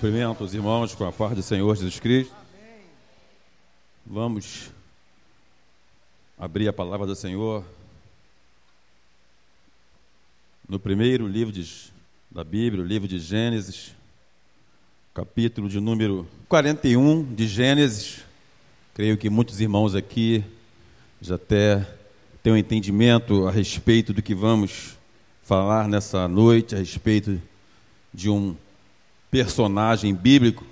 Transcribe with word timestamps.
Cumprimento 0.00 0.44
os 0.44 0.54
irmãos 0.54 0.94
com 0.94 1.04
a 1.04 1.12
paz 1.12 1.34
do 1.34 1.42
Senhor 1.42 1.76
Jesus 1.76 2.00
Cristo. 2.00 2.34
Vamos 4.06 4.70
abrir 6.38 6.66
a 6.68 6.72
palavra 6.72 7.06
do 7.06 7.14
Senhor 7.14 7.62
no 10.66 10.78
primeiro 10.78 11.28
livro 11.28 11.52
de, 11.52 11.92
da 12.30 12.42
Bíblia, 12.42 12.82
o 12.82 12.86
livro 12.86 13.06
de 13.06 13.18
Gênesis, 13.18 13.94
capítulo 15.12 15.68
de 15.68 15.78
número 15.80 16.26
41 16.48 17.34
de 17.34 17.46
Gênesis. 17.46 18.24
Creio 18.94 19.18
que 19.18 19.28
muitos 19.28 19.60
irmãos 19.60 19.94
aqui 19.94 20.42
já 21.20 21.34
até 21.34 21.86
têm 22.42 22.54
um 22.54 22.56
entendimento 22.56 23.46
a 23.46 23.50
respeito 23.50 24.14
do 24.14 24.22
que 24.22 24.34
vamos 24.34 24.96
falar 25.42 25.86
nessa 25.86 26.26
noite, 26.26 26.74
a 26.74 26.78
respeito 26.78 27.38
de 28.14 28.30
um 28.30 28.56
personagem 29.30 30.14
bíblico 30.14 30.64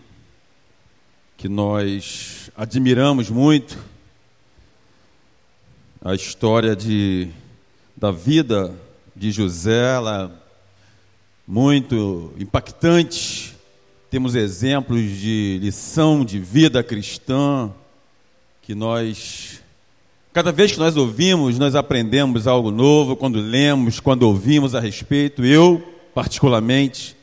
que 1.36 1.48
nós 1.48 2.50
admiramos 2.56 3.30
muito, 3.30 3.78
a 6.02 6.14
história 6.14 6.74
de, 6.74 7.28
da 7.96 8.10
vida 8.10 8.74
de 9.14 9.30
José, 9.30 9.94
ela 9.94 10.44
muito 11.46 12.32
impactante. 12.38 13.54
Temos 14.10 14.34
exemplos 14.34 15.00
de 15.02 15.58
lição 15.62 16.24
de 16.24 16.40
vida 16.40 16.82
cristã 16.82 17.70
que 18.62 18.74
nós 18.74 19.62
cada 20.32 20.52
vez 20.52 20.70
que 20.70 20.78
nós 20.78 20.96
ouvimos, 20.96 21.58
nós 21.58 21.74
aprendemos 21.74 22.46
algo 22.46 22.70
novo, 22.70 23.16
quando 23.16 23.40
lemos, 23.40 23.98
quando 23.98 24.22
ouvimos 24.22 24.72
a 24.72 24.78
respeito. 24.78 25.44
Eu, 25.44 25.82
particularmente, 26.14 27.17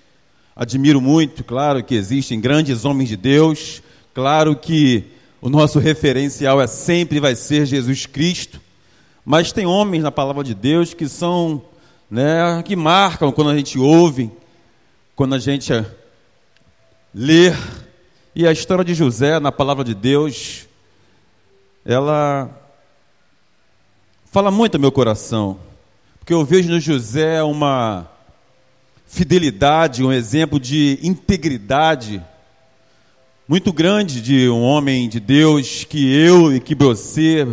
Admiro 0.56 1.02
muito, 1.02 1.44
claro 1.44 1.84
que 1.84 1.96
existem 1.96 2.40
grandes 2.40 2.86
homens 2.86 3.10
de 3.10 3.18
Deus, 3.18 3.84
claro 4.14 4.56
que 4.56 5.04
o 5.42 5.50
nosso 5.50 5.80
referencial 5.80 6.62
é 6.62 6.66
sempre 6.66 7.20
vai 7.20 7.36
ser 7.36 7.66
Jesus 7.66 8.06
Cristo, 8.06 8.62
mas 9.26 9.52
tem 9.52 9.66
homens 9.66 10.02
na 10.02 10.12
palavra 10.12 10.46
de 10.46 10.56
Deus 10.56 10.94
que 10.94 11.10
são, 11.10 11.62
né, 12.10 12.64
que 12.64 12.74
marcam 12.74 13.34
quando 13.34 13.50
a 13.50 13.58
gente 13.58 13.78
ouve, 13.78 14.32
quando 15.14 15.36
a 15.36 15.40
gente 15.40 15.74
lê. 17.14 17.52
E 18.34 18.48
a 18.48 18.52
história 18.54 18.86
de 18.86 18.94
José 18.94 19.42
na 19.42 19.52
palavra 19.52 19.84
de 19.84 19.94
Deus, 19.94 20.70
ela 21.86 22.50
fala 24.32 24.50
muito 24.50 24.76
ao 24.76 24.82
meu 24.82 24.92
coração, 24.92 25.60
porque 26.18 26.34
eu 26.34 26.46
vejo 26.46 26.70
no 26.70 26.80
José 26.80 27.44
uma 27.44 28.15
fidelidade, 29.16 30.04
um 30.04 30.12
exemplo 30.12 30.60
de 30.60 31.00
integridade 31.02 32.22
muito 33.48 33.72
grande 33.72 34.20
de 34.20 34.50
um 34.50 34.62
homem 34.62 35.08
de 35.08 35.22
Deus 35.22 35.86
que 35.86 36.14
eu 36.14 36.54
e 36.54 36.60
que 36.60 36.76
você 36.76 37.48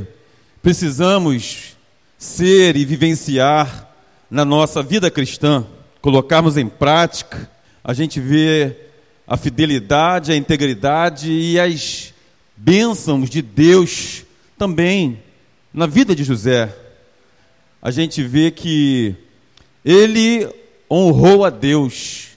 precisamos 0.61 1.77
ser 2.19 2.75
e 2.75 2.85
vivenciar 2.85 3.89
na 4.29 4.45
nossa 4.45 4.83
vida 4.83 5.09
cristã, 5.09 5.65
colocarmos 6.01 6.57
em 6.57 6.67
prática. 6.67 7.49
A 7.85 7.95
gente 7.95 8.19
vê 8.19 8.77
a 9.25 9.37
fidelidade, 9.37 10.33
a 10.33 10.37
integridade 10.37 11.31
e 11.31 11.61
as 11.61 12.13
bênçãos 12.57 13.31
de 13.31 13.41
Deus 13.41 14.25
também 14.59 15.23
na 15.73 15.87
vida 15.87 16.13
de 16.13 16.25
José. 16.25 16.77
A 17.81 17.93
gente 17.93 18.21
vê 18.21 18.51
que 18.51 19.15
ele 19.85 20.61
honrou 20.93 21.43
a 21.43 21.49
Deus. 21.49 22.29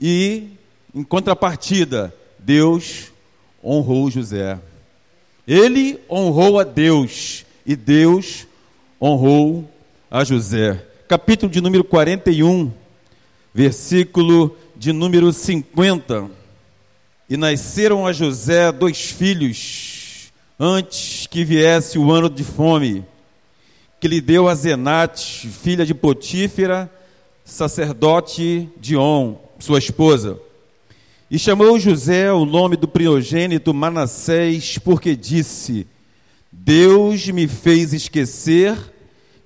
E, 0.00 0.48
em 0.92 1.04
contrapartida, 1.04 2.12
Deus 2.36 3.12
honrou 3.62 4.10
José. 4.10 4.58
Ele 5.46 6.00
honrou 6.10 6.58
a 6.58 6.64
Deus 6.64 7.46
e 7.64 7.76
Deus 7.76 8.48
honrou 9.00 9.70
a 10.10 10.24
José. 10.24 10.84
Capítulo 11.06 11.52
de 11.52 11.60
número 11.60 11.84
41, 11.84 12.72
versículo 13.54 14.56
de 14.74 14.92
número 14.92 15.32
50. 15.32 16.28
E 17.30 17.36
nasceram 17.36 18.04
a 18.04 18.12
José 18.12 18.72
dois 18.72 19.10
filhos, 19.10 20.32
antes 20.58 21.28
que 21.28 21.44
viesse 21.44 21.98
o 21.98 22.10
ano 22.10 22.28
de 22.28 22.42
fome, 22.42 23.04
que 24.00 24.08
lhe 24.08 24.20
deu 24.20 24.48
a 24.48 24.54
Zenate, 24.54 25.48
filha 25.48 25.86
de 25.86 25.94
Potífera, 25.94 26.90
sacerdote 27.44 28.70
Dion, 28.80 29.36
sua 29.58 29.78
esposa. 29.78 30.40
E 31.30 31.38
chamou 31.38 31.78
José 31.78 32.32
o 32.32 32.46
nome 32.46 32.76
do 32.76 32.88
primogênito 32.88 33.74
Manassés, 33.74 34.78
porque 34.78 35.14
disse: 35.14 35.86
Deus 36.50 37.28
me 37.28 37.46
fez 37.46 37.92
esquecer 37.92 38.76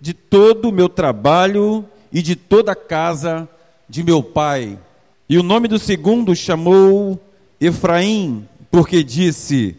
de 0.01 0.15
todo 0.15 0.69
o 0.69 0.73
meu 0.73 0.89
trabalho 0.89 1.85
e 2.13 2.23
de 2.23 2.37
toda 2.37 2.73
a 2.73 2.77
casa 2.77 3.49
de 3.89 4.03
meu 4.03 4.23
pai. 4.23 4.79
E 5.29 5.37
o 5.37 5.43
nome 5.43 5.67
do 5.67 5.79
segundo 5.79 6.35
chamou 6.37 7.21
Efraim, 7.61 8.49
porque 8.71 9.03
disse: 9.03 9.77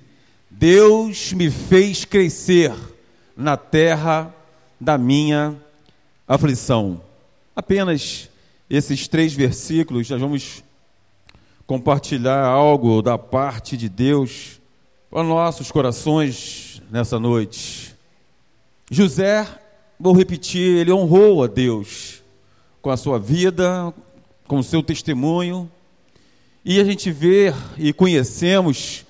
Deus 0.50 1.32
me 1.32 1.50
fez 1.50 2.06
crescer 2.06 2.74
na 3.36 3.56
terra 3.56 4.34
da 4.80 4.98
minha 4.98 5.56
aflição. 6.28 7.09
Apenas 7.60 8.30
esses 8.70 9.06
três 9.10 9.34
versículos, 9.34 10.10
nós 10.10 10.22
vamos 10.22 10.64
compartilhar 11.68 12.46
algo 12.46 13.02
da 13.02 13.18
parte 13.18 13.76
de 13.76 13.90
Deus 13.90 14.62
para 15.12 15.24
nossos 15.24 15.70
corações 15.70 16.82
nessa 16.90 17.20
noite. 17.20 17.94
José, 18.90 19.46
vou 20.00 20.14
repetir, 20.14 20.78
ele 20.78 20.94
honrou 20.94 21.44
a 21.44 21.48
Deus 21.48 22.24
com 22.82 22.92
a 22.92 22.96
sua 22.96 23.20
vida, 23.20 23.94
com 24.48 24.60
o 24.60 24.64
seu 24.64 24.82
testemunho, 24.82 25.70
e 26.64 26.80
a 26.80 26.86
gente 26.86 27.12
vê 27.12 27.54
e 27.78 27.92
conhecemos 27.92 29.06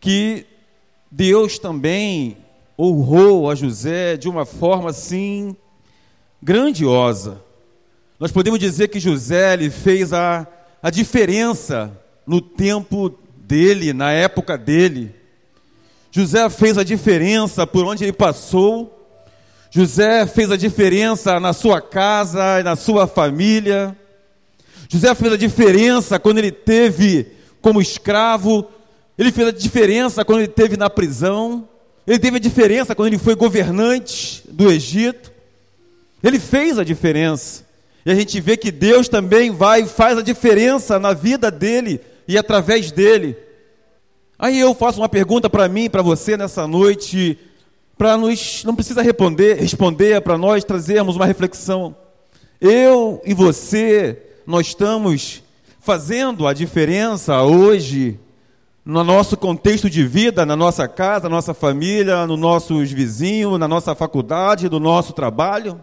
que 0.00 0.44
Deus 1.08 1.60
também 1.60 2.36
honrou 2.76 3.48
a 3.48 3.54
José 3.54 4.16
de 4.16 4.28
uma 4.28 4.44
forma 4.44 4.90
assim 4.90 5.54
grandiosa. 6.44 7.40
Nós 8.20 8.30
podemos 8.30 8.60
dizer 8.60 8.88
que 8.88 9.00
José 9.00 9.54
ele 9.54 9.70
fez 9.70 10.12
a, 10.12 10.46
a 10.82 10.90
diferença 10.90 11.90
no 12.26 12.38
tempo 12.38 13.18
dele, 13.38 13.94
na 13.94 14.12
época 14.12 14.58
dele. 14.58 15.14
José 16.10 16.48
fez 16.50 16.76
a 16.76 16.84
diferença 16.84 17.66
por 17.66 17.86
onde 17.86 18.04
ele 18.04 18.12
passou. 18.12 19.08
José 19.70 20.26
fez 20.26 20.50
a 20.50 20.56
diferença 20.56 21.40
na 21.40 21.54
sua 21.54 21.80
casa 21.80 22.62
na 22.62 22.76
sua 22.76 23.06
família. 23.06 23.96
José 24.86 25.14
fez 25.14 25.32
a 25.32 25.38
diferença 25.38 26.18
quando 26.18 26.38
ele 26.38 26.52
teve 26.52 27.26
como 27.62 27.80
escravo. 27.80 28.68
Ele 29.16 29.32
fez 29.32 29.48
a 29.48 29.50
diferença 29.50 30.26
quando 30.26 30.40
ele 30.40 30.48
teve 30.48 30.76
na 30.76 30.90
prisão. 30.90 31.66
Ele 32.06 32.18
teve 32.18 32.36
a 32.36 32.40
diferença 32.40 32.94
quando 32.94 33.08
ele 33.08 33.18
foi 33.18 33.34
governante 33.34 34.44
do 34.46 34.70
Egito. 34.70 35.33
Ele 36.24 36.40
fez 36.40 36.78
a 36.78 36.84
diferença. 36.84 37.64
E 38.06 38.10
a 38.10 38.14
gente 38.14 38.40
vê 38.40 38.56
que 38.56 38.72
Deus 38.72 39.08
também 39.08 39.50
vai 39.50 39.82
e 39.82 39.86
faz 39.86 40.16
a 40.16 40.22
diferença 40.22 40.98
na 40.98 41.12
vida 41.12 41.50
dele 41.50 42.00
e 42.26 42.38
através 42.38 42.90
dele. 42.90 43.36
Aí 44.38 44.58
eu 44.58 44.74
faço 44.74 45.00
uma 45.00 45.08
pergunta 45.08 45.50
para 45.50 45.68
mim, 45.68 45.88
para 45.88 46.02
você 46.02 46.36
nessa 46.36 46.66
noite, 46.66 47.38
para 47.96 48.16
nos 48.16 48.64
não 48.64 48.74
precisa 48.74 49.02
responder, 49.02 49.54
responder 49.60 50.12
é 50.12 50.20
para 50.20 50.36
nós 50.38 50.64
trazermos 50.64 51.16
uma 51.16 51.26
reflexão. 51.26 51.94
Eu 52.60 53.22
e 53.24 53.34
você, 53.34 54.18
nós 54.46 54.68
estamos 54.68 55.42
fazendo 55.78 56.46
a 56.46 56.54
diferença 56.54 57.42
hoje 57.42 58.18
no 58.84 59.04
nosso 59.04 59.36
contexto 59.36 59.88
de 59.88 60.04
vida, 60.06 60.44
na 60.44 60.56
nossa 60.56 60.88
casa, 60.88 61.28
na 61.28 61.36
nossa 61.36 61.54
família, 61.54 62.26
nos 62.26 62.38
nossos 62.38 62.90
vizinhos, 62.90 63.58
na 63.58 63.68
nossa 63.68 63.94
faculdade, 63.94 64.70
no 64.70 64.80
nosso 64.80 65.12
trabalho. 65.12 65.82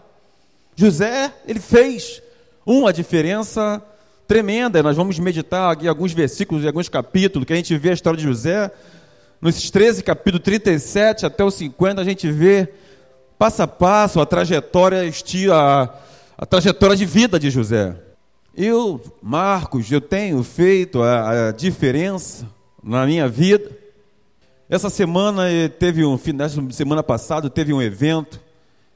José, 0.74 1.32
ele 1.46 1.60
fez 1.60 2.22
uma 2.64 2.92
diferença 2.92 3.82
tremenda. 4.26 4.82
Nós 4.82 4.96
vamos 4.96 5.18
meditar 5.18 5.72
aqui 5.72 5.86
alguns 5.86 6.12
versículos 6.12 6.64
e 6.64 6.66
alguns 6.66 6.88
capítulos 6.88 7.46
que 7.46 7.52
a 7.52 7.56
gente 7.56 7.76
vê 7.76 7.90
a 7.90 7.94
história 7.94 8.16
de 8.16 8.24
José. 8.24 8.70
Nos 9.40 9.70
13, 9.70 10.02
capítulo 10.02 10.42
37 10.42 11.26
até 11.26 11.44
o 11.44 11.50
50, 11.50 12.00
a 12.00 12.04
gente 12.04 12.30
vê 12.30 12.68
passo 13.38 13.62
a 13.62 13.66
passo 13.66 14.20
a 14.20 14.26
trajetória, 14.26 15.02
a, 15.52 15.88
a 16.38 16.46
trajetória 16.46 16.96
de 16.96 17.04
vida 17.04 17.38
de 17.38 17.50
José. 17.50 17.94
Eu, 18.54 19.00
Marcos, 19.22 19.90
eu 19.90 20.00
tenho 20.00 20.42
feito 20.42 21.02
a, 21.02 21.48
a 21.48 21.52
diferença 21.52 22.46
na 22.82 23.04
minha 23.04 23.28
vida. 23.28 23.70
Essa 24.68 24.88
semana 24.88 25.50
eh, 25.50 25.68
teve 25.68 26.04
um, 26.04 26.18
semana 26.70 27.02
passada 27.02 27.50
teve 27.50 27.72
um 27.72 27.82
evento 27.82 28.40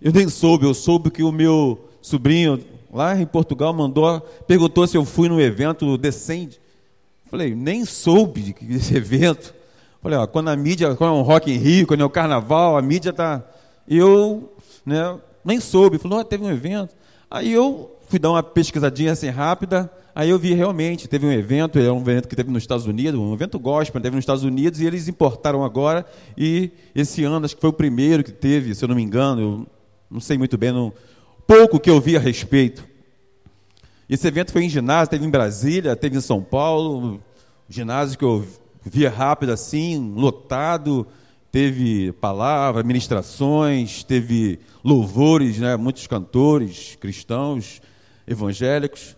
eu 0.01 0.13
nem 0.13 0.29
soube, 0.29 0.67
eu 0.67 0.75
soube 0.75 1.11
que 1.11 1.23
o 1.23 1.33
meu 1.33 1.89
sobrinho, 2.03 2.63
lá 2.93 3.19
em 3.19 3.27
Portugal, 3.27 3.73
mandou, 3.73 4.21
perguntou 4.47 4.87
se 4.87 4.97
eu 4.97 5.05
fui 5.05 5.29
no 5.29 5.41
evento 5.41 5.97
Descende. 5.97 6.61
Falei, 7.31 7.55
nem 7.55 7.85
soube 7.85 8.55
desse 8.61 8.97
evento. 8.97 9.55
Falei, 10.03 10.19
ó, 10.19 10.27
quando 10.27 10.49
a 10.49 10.57
mídia, 10.57 10.95
quando 10.95 11.17
é 11.17 11.19
um 11.19 11.23
Rock 11.23 11.51
em 11.51 11.57
Rio, 11.57 11.87
quando 11.87 12.01
é 12.01 12.05
o 12.05 12.07
um 12.07 12.11
carnaval, 12.11 12.77
a 12.77 12.83
mídia 12.83 13.13
tá. 13.13 13.43
Eu, 13.89 14.53
né, 14.85 15.19
nem 15.45 15.59
soube. 15.59 15.99
Falou, 15.99 16.23
teve 16.25 16.45
um 16.45 16.51
evento. 16.51 16.95
Aí 17.29 17.53
eu 17.53 17.97
fui 18.09 18.19
dar 18.19 18.31
uma 18.31 18.43
pesquisadinha 18.43 19.13
assim 19.13 19.29
rápida. 19.29 19.91
Aí 20.15 20.31
eu 20.31 20.39
vi 20.39 20.55
realmente, 20.55 21.09
teve 21.09 21.27
um 21.27 21.33
evento, 21.33 21.79
é 21.79 21.93
um 21.93 22.01
evento 22.01 22.27
que 22.27 22.35
teve 22.35 22.51
nos 22.51 22.63
Estados 22.63 22.87
Unidos, 22.87 23.21
um 23.21 23.35
evento 23.35 23.59
gospel, 23.59 24.01
teve 24.01 24.17
nos 24.17 24.23
Estados 24.23 24.45
Unidos, 24.45 24.81
e 24.81 24.87
eles 24.87 25.09
importaram 25.09 25.63
agora, 25.63 26.07
e 26.39 26.71
esse 26.95 27.23
ano 27.23 27.45
acho 27.45 27.55
que 27.55 27.61
foi 27.61 27.69
o 27.69 27.73
primeiro 27.73 28.25
que 28.25 28.33
teve, 28.33 28.75
se 28.75 28.83
eu 28.83 28.89
não 28.89 28.97
me 28.97 29.03
engano, 29.03 29.43
eu 29.43 29.67
não 30.11 30.21
sei 30.21 30.39
muito 30.39 30.57
bem, 30.57 30.73
não, 30.73 30.93
pouco 31.47 31.81
que 31.81 31.91
eu 31.91 32.01
vi 32.01 32.17
a 32.17 32.21
respeito. 32.21 32.85
Esse 34.09 34.27
evento 34.29 34.53
foi 34.53 34.65
em 34.65 34.69
ginásio, 34.69 35.11
teve 35.11 35.27
em 35.27 35.31
Brasília, 35.31 35.97
teve 35.97 36.17
em 36.17 36.21
São 36.21 36.43
Paulo, 36.43 37.21
ginásio 37.69 38.19
que 38.19 38.25
eu 38.25 38.47
via 38.85 39.11
rápido 39.11 39.51
assim, 39.51 40.15
lotado, 40.15 41.07
teve 41.51 42.13
palavra, 42.13 42.83
ministrações, 42.83 44.05
teve 44.05 44.61
louvores, 44.85 45.59
né, 45.59 45.77
muitos 45.77 46.07
cantores 46.07 46.97
cristãos, 47.01 47.81
evangélicos. 48.27 49.17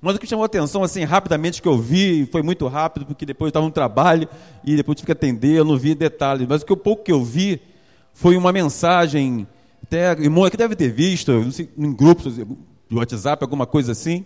Mas 0.00 0.16
o 0.16 0.18
que 0.18 0.26
chamou 0.26 0.42
a 0.42 0.46
atenção, 0.46 0.82
assim, 0.82 1.02
rapidamente 1.04 1.62
que 1.62 1.68
eu 1.68 1.78
vi, 1.78 2.26
foi 2.30 2.42
muito 2.42 2.66
rápido, 2.68 3.06
porque 3.06 3.24
depois 3.24 3.46
eu 3.46 3.50
estava 3.50 3.66
no 3.66 3.72
trabalho 3.72 4.28
e 4.62 4.76
depois 4.76 4.96
tive 4.96 5.06
que 5.06 5.12
atender, 5.12 5.58
eu 5.58 5.64
não 5.64 5.78
vi 5.78 5.94
detalhes. 5.94 6.46
Mas 6.46 6.62
o, 6.62 6.66
que, 6.66 6.72
o 6.72 6.76
pouco 6.76 7.02
que 7.02 7.12
eu 7.12 7.24
vi 7.24 7.60
foi 8.12 8.36
uma 8.36 8.52
mensagem, 8.52 9.46
até 9.84 10.12
irmão 10.12 10.44
aqui 10.44 10.56
deve 10.56 10.74
ter 10.74 10.90
visto, 10.90 11.30
em 11.76 11.92
grupos 11.92 12.36
de 12.36 12.46
WhatsApp, 12.90 13.44
alguma 13.44 13.66
coisa 13.66 13.92
assim. 13.92 14.24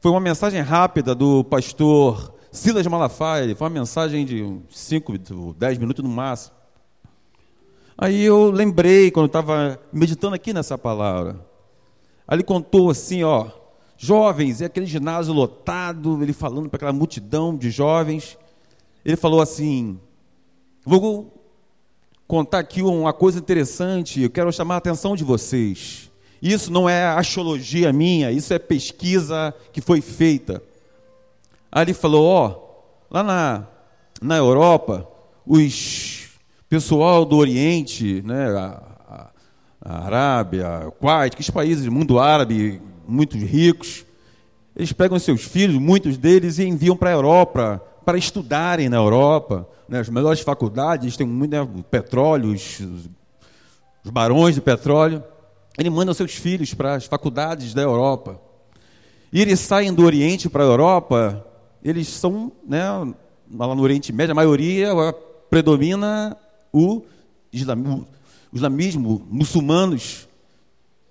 Foi 0.00 0.10
uma 0.10 0.20
mensagem 0.20 0.62
rápida 0.62 1.14
do 1.14 1.44
pastor 1.44 2.34
Silas 2.50 2.86
Malafaia, 2.86 3.54
foi 3.54 3.66
uma 3.66 3.80
mensagem 3.80 4.24
de 4.24 4.58
5, 4.70 5.54
10 5.58 5.78
minutos 5.78 6.02
no 6.02 6.08
máximo. 6.08 6.56
Aí 7.98 8.22
eu 8.22 8.50
lembrei, 8.50 9.10
quando 9.10 9.26
estava 9.26 9.78
meditando 9.92 10.34
aqui 10.34 10.54
nessa 10.54 10.78
palavra, 10.78 11.38
aí 12.26 12.36
ele 12.36 12.42
contou 12.42 12.90
assim, 12.90 13.22
ó, 13.22 13.48
jovens, 13.98 14.60
e 14.60 14.64
aquele 14.64 14.86
ginásio 14.86 15.34
lotado, 15.34 16.22
ele 16.22 16.32
falando 16.32 16.68
para 16.70 16.78
aquela 16.78 16.92
multidão 16.92 17.54
de 17.54 17.70
jovens. 17.70 18.38
Ele 19.04 19.16
falou 19.16 19.40
assim: 19.40 20.00
Vou 20.84 21.33
contar 22.26 22.60
aqui 22.60 22.82
uma 22.82 23.12
coisa 23.12 23.38
interessante, 23.38 24.22
eu 24.22 24.30
quero 24.30 24.52
chamar 24.52 24.74
a 24.74 24.78
atenção 24.78 25.14
de 25.14 25.24
vocês. 25.24 26.10
Isso 26.40 26.72
não 26.72 26.88
é 26.88 27.06
axiologia 27.06 27.92
minha, 27.92 28.30
isso 28.30 28.52
é 28.52 28.58
pesquisa 28.58 29.54
que 29.72 29.80
foi 29.80 30.00
feita. 30.00 30.62
Ele 31.74 31.94
falou: 31.94 32.26
Ó, 32.26 32.60
lá 33.10 33.22
na, 33.22 33.66
na 34.20 34.36
Europa, 34.36 35.08
os 35.46 36.24
pessoal 36.68 37.24
do 37.24 37.36
Oriente, 37.36 38.20
né, 38.22 38.46
a, 38.48 39.30
a, 39.80 40.06
Arábia, 40.06 40.92
Kuwait, 40.98 41.36
que 41.36 41.52
países 41.52 41.84
do 41.84 41.92
mundo 41.92 42.18
árabe, 42.18 42.80
muito 43.06 43.36
ricos, 43.36 44.04
eles 44.74 44.92
pegam 44.92 45.18
seus 45.18 45.44
filhos, 45.44 45.76
muitos 45.76 46.16
deles, 46.16 46.58
e 46.58 46.64
enviam 46.64 46.96
para 46.96 47.10
a 47.10 47.12
Europa, 47.12 47.80
para 48.04 48.18
estudarem 48.18 48.88
na 48.88 48.96
Europa. 48.96 49.68
Né, 49.88 50.00
as 50.00 50.08
melhores 50.08 50.40
faculdades, 50.40 51.16
têm 51.16 51.26
muito 51.26 51.50
né, 51.50 51.68
petróleo, 51.90 52.52
os, 52.52 52.80
os 54.04 54.10
barões 54.10 54.54
de 54.54 54.60
petróleo. 54.60 55.22
Ele 55.78 55.90
manda 55.90 56.14
seus 56.14 56.34
filhos 56.34 56.72
para 56.72 56.94
as 56.94 57.06
faculdades 57.06 57.74
da 57.74 57.82
Europa. 57.82 58.40
E 59.32 59.40
eles 59.40 59.58
saem 59.58 59.92
do 59.92 60.04
Oriente 60.04 60.48
para 60.48 60.62
a 60.62 60.66
Europa, 60.66 61.44
eles 61.82 62.06
são, 62.06 62.52
né, 62.66 62.84
lá 63.52 63.74
no 63.74 63.82
Oriente 63.82 64.12
Médio, 64.12 64.32
a 64.32 64.34
maioria 64.34 64.94
predomina 65.50 66.36
o 66.72 67.02
islamismo, 67.52 68.06
islamismo 68.52 69.26
muçulmanos. 69.28 70.28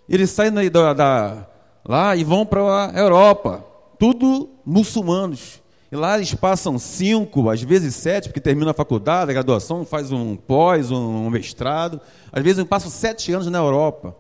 Eles 0.08 0.30
saem 0.30 0.52
da, 0.70 0.94
da, 0.94 1.48
lá 1.86 2.16
e 2.16 2.24
vão 2.24 2.46
para 2.46 2.92
a 2.92 3.00
Europa, 3.00 3.66
tudo 4.00 4.50
muçulmanos. 4.66 5.62
E 5.94 5.96
lá 5.96 6.18
eles 6.18 6.34
passam 6.34 6.80
cinco, 6.80 7.52
às 7.52 7.62
vezes 7.62 7.94
sete, 7.94 8.28
porque 8.28 8.42
termina 8.42 8.72
a 8.72 8.74
faculdade, 8.74 9.30
a 9.30 9.34
graduação, 9.36 9.86
faz 9.86 10.12
um 10.12 10.36
pós, 10.36 10.90
um 10.90 11.30
mestrado. 11.30 12.02
Às 12.32 12.44
vezes 12.44 12.64
passam 12.64 12.90
sete 12.90 13.32
anos 13.32 13.46
na 13.46 13.60
Europa. 13.60 14.16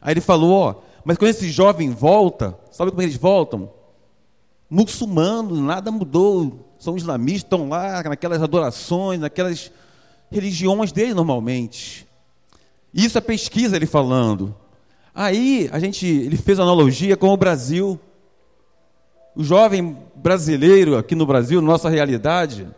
Aí 0.00 0.14
ele 0.14 0.22
falou, 0.22 0.52
ó, 0.52 0.74
mas 1.04 1.18
quando 1.18 1.28
esse 1.28 1.50
jovem 1.50 1.90
volta, 1.90 2.58
sabe 2.70 2.90
como 2.90 3.02
eles 3.02 3.16
voltam? 3.16 3.70
Muçulmanos, 4.70 5.58
nada 5.58 5.90
mudou. 5.90 6.74
São 6.78 6.96
islamistas, 6.96 7.42
estão 7.42 7.68
lá 7.68 8.02
naquelas 8.02 8.42
adorações, 8.42 9.20
naquelas 9.20 9.70
religiões 10.30 10.90
dele 10.90 11.12
normalmente. 11.12 12.08
Isso 12.94 13.18
é 13.18 13.20
pesquisa 13.20 13.76
ele 13.76 13.84
falando. 13.84 14.56
Aí 15.14 15.68
a 15.70 15.78
gente, 15.78 16.06
ele 16.06 16.38
fez 16.38 16.58
analogia 16.58 17.14
com 17.14 17.28
o 17.28 17.36
Brasil. 17.36 18.00
O 19.40 19.42
jovem 19.42 19.96
brasileiro 20.16 20.98
aqui 20.98 21.14
no 21.14 21.24
Brasil, 21.24 21.62
nossa 21.62 21.88
realidade, 21.88 22.68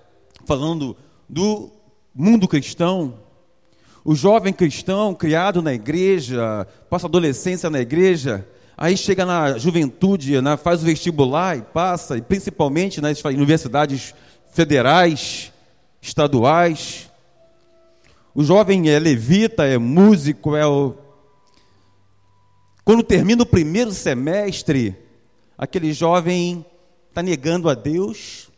falando 0.46 0.96
do 1.28 1.72
mundo 2.14 2.46
cristão, 2.46 3.14
o 4.04 4.14
jovem 4.14 4.52
cristão 4.52 5.12
criado 5.12 5.60
na 5.60 5.74
igreja, 5.74 6.64
passa 6.88 7.08
adolescência 7.08 7.68
na 7.68 7.80
igreja, 7.80 8.46
aí 8.76 8.96
chega 8.96 9.26
na 9.26 9.58
juventude, 9.58 10.40
né, 10.40 10.56
faz 10.56 10.84
o 10.84 10.86
vestibular 10.86 11.58
e 11.58 11.62
passa, 11.62 12.16
e 12.16 12.22
principalmente 12.22 13.00
nas 13.00 13.20
universidades 13.24 14.14
federais, 14.52 15.52
estaduais. 16.00 17.10
O 18.32 18.44
jovem 18.44 18.88
é 18.88 19.00
levita, 19.00 19.64
é 19.64 19.78
músico, 19.78 20.54
é 20.54 20.64
o 20.64 20.94
quando 22.84 23.02
termina 23.02 23.42
o 23.42 23.46
primeiro 23.46 23.90
semestre, 23.90 24.96
aquele 25.56 25.93
jovem 25.93 26.64
está 27.08 27.22
negando 27.22 27.69
a 27.69 27.75
Deus. 27.75 28.49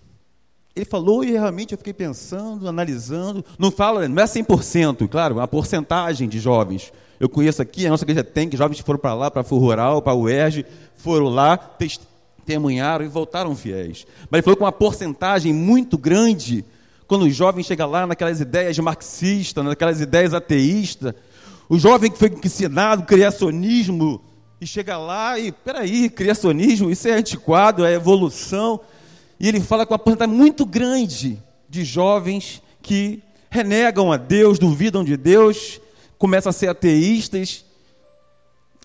Ele 0.74 0.84
falou 0.84 1.22
e 1.24 1.32
realmente 1.32 1.72
eu 1.72 1.78
fiquei 1.78 1.92
pensando, 1.92 2.68
analisando. 2.68 3.44
Não 3.58 3.70
fala, 3.70 4.08
não 4.08 4.22
é 4.22 4.26
100%, 4.26 5.08
claro, 5.08 5.36
uma 5.36 5.46
porcentagem 5.46 6.28
de 6.28 6.40
jovens. 6.40 6.92
Eu 7.18 7.28
conheço 7.28 7.62
aqui, 7.62 7.86
a 7.86 7.90
nossa 7.90 8.04
igreja 8.04 8.24
tem, 8.24 8.48
que 8.48 8.56
jovens 8.56 8.80
foram 8.80 8.98
para 8.98 9.14
lá, 9.14 9.30
para 9.30 9.40
a 9.40 9.44
Rural, 9.44 10.02
para 10.02 10.14
o 10.14 10.22
UERJ, 10.22 10.66
foram 10.96 11.26
lá, 11.26 11.56
testemunharam 11.56 13.04
e 13.04 13.08
voltaram 13.08 13.54
fiéis. 13.54 14.06
Mas 14.30 14.38
ele 14.38 14.42
falou 14.42 14.56
com 14.56 14.64
uma 14.64 14.72
porcentagem 14.72 15.52
muito 15.52 15.96
grande, 15.96 16.64
quando 17.06 17.22
o 17.22 17.30
jovem 17.30 17.62
chega 17.62 17.86
lá 17.86 18.06
naquelas 18.06 18.40
ideias 18.40 18.76
marxistas, 18.78 19.64
naquelas 19.64 20.00
ideias 20.00 20.34
ateístas, 20.34 21.14
o 21.68 21.78
jovem 21.78 22.10
que 22.10 22.18
foi 22.18 22.32
ensinado 22.44 23.04
criacionismo 23.04 24.20
e 24.64 24.66
chega 24.66 24.96
lá 24.96 25.38
e, 25.38 25.52
peraí, 25.52 26.08
criacionismo, 26.08 26.90
isso 26.90 27.06
é 27.06 27.12
antiquado, 27.12 27.84
é 27.84 27.92
evolução. 27.92 28.80
E 29.38 29.46
ele 29.46 29.60
fala 29.60 29.84
com 29.84 29.92
uma 29.92 29.98
porcentagem 29.98 30.34
muito 30.34 30.64
grande 30.64 31.38
de 31.68 31.84
jovens 31.84 32.62
que 32.80 33.22
renegam 33.50 34.10
a 34.10 34.16
Deus, 34.16 34.58
duvidam 34.58 35.04
de 35.04 35.18
Deus, 35.18 35.78
começam 36.16 36.48
a 36.48 36.52
ser 36.54 36.68
ateístas. 36.68 37.62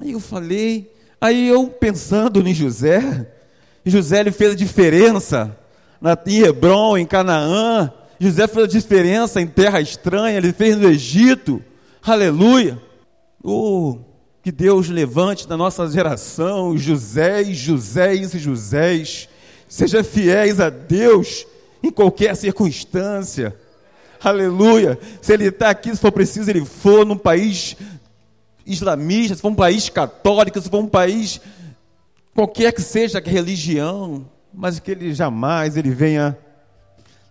Aí 0.02 0.12
eu 0.12 0.20
falei, 0.20 0.94
aí 1.22 1.48
eu 1.48 1.68
pensando 1.68 2.46
em 2.46 2.54
José, 2.54 3.32
José 3.86 4.20
ele 4.20 4.34
fez 4.34 4.52
a 4.52 4.58
diferença 4.58 5.58
na, 6.02 6.18
em 6.28 6.40
Hebron, 6.42 6.98
em 6.98 7.06
Canaã, 7.06 7.90
José 8.20 8.50
fez 8.50 8.66
a 8.66 8.68
diferença 8.68 9.40
em 9.40 9.48
terra 9.48 9.80
estranha, 9.80 10.38
ele 10.38 10.52
fez 10.52 10.76
no 10.76 10.90
Egito. 10.90 11.64
Aleluia! 12.04 12.78
Oh, 13.42 14.09
que 14.50 14.52
Deus 14.52 14.90
levante 14.90 15.48
na 15.48 15.56
nossa 15.56 15.88
geração 15.88 16.76
José, 16.76 17.44
Joséis 17.44 18.34
e 18.34 18.40
Joséis. 18.40 19.30
Seja 19.68 20.04
fiéis 20.04 20.60
a 20.60 20.72
Deus 20.72 21.46
em 21.84 21.92
qualquer 21.92 22.36
circunstância. 22.36 23.56
Aleluia! 24.20 24.98
Se 25.22 25.34
ele 25.34 25.46
está 25.46 25.70
aqui, 25.70 25.94
se 25.94 26.02
for 26.02 26.12
preciso, 26.12 26.50
ele 26.50 26.66
for 26.66 27.06
num 27.06 27.16
país 27.16 27.78
islamista, 28.66 29.36
se 29.36 29.42
for 29.44 29.50
um 29.50 29.56
país 29.56 29.88
católico, 29.88 30.60
se 30.60 30.68
for 30.68 30.80
um 30.80 30.88
país 30.88 31.40
qualquer 32.34 32.74
que 32.74 32.82
seja 32.82 33.20
a 33.20 33.22
religião, 33.22 34.26
mas 34.52 34.80
que 34.80 34.90
ele 34.90 35.14
jamais 35.14 35.78
ele 35.78 35.92
venha 35.92 36.36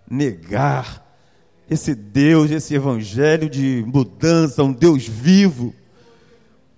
negar 0.09 1.05
esse 1.69 1.97
Deus, 1.97 2.53
esse 2.53 2.77
evangelho 2.77 3.51
de 3.51 3.85
mudança, 3.89 4.63
um 4.63 4.73
Deus 4.73 5.05
vivo. 5.05 5.75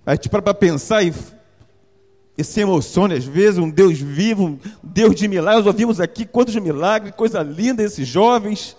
A 0.05 0.15
gente 0.15 0.29
para 0.29 0.41
para 0.41 0.53
pensar 0.53 1.03
e, 1.03 1.13
se 2.43 2.59
emociona 2.59 3.13
às 3.13 3.23
vezes, 3.23 3.59
um 3.59 3.69
Deus 3.69 3.99
vivo, 3.99 4.45
um 4.45 4.59
Deus 4.81 5.13
de 5.15 5.27
milagres. 5.27 5.65
Ouvimos 5.65 5.99
aqui 5.99 6.25
quantos 6.25 6.55
milagres, 6.55 7.13
coisa 7.15 7.43
linda 7.43 7.83
esses 7.83 8.07
jovens. 8.07 8.75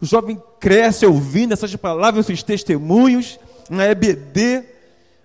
O 0.00 0.06
jovem 0.06 0.40
cresce 0.58 1.04
ouvindo 1.04 1.52
essas 1.52 1.76
palavras, 1.76 2.24
esses 2.24 2.42
testemunhos, 2.42 3.38
na 3.68 3.86
EBD. 3.86 4.64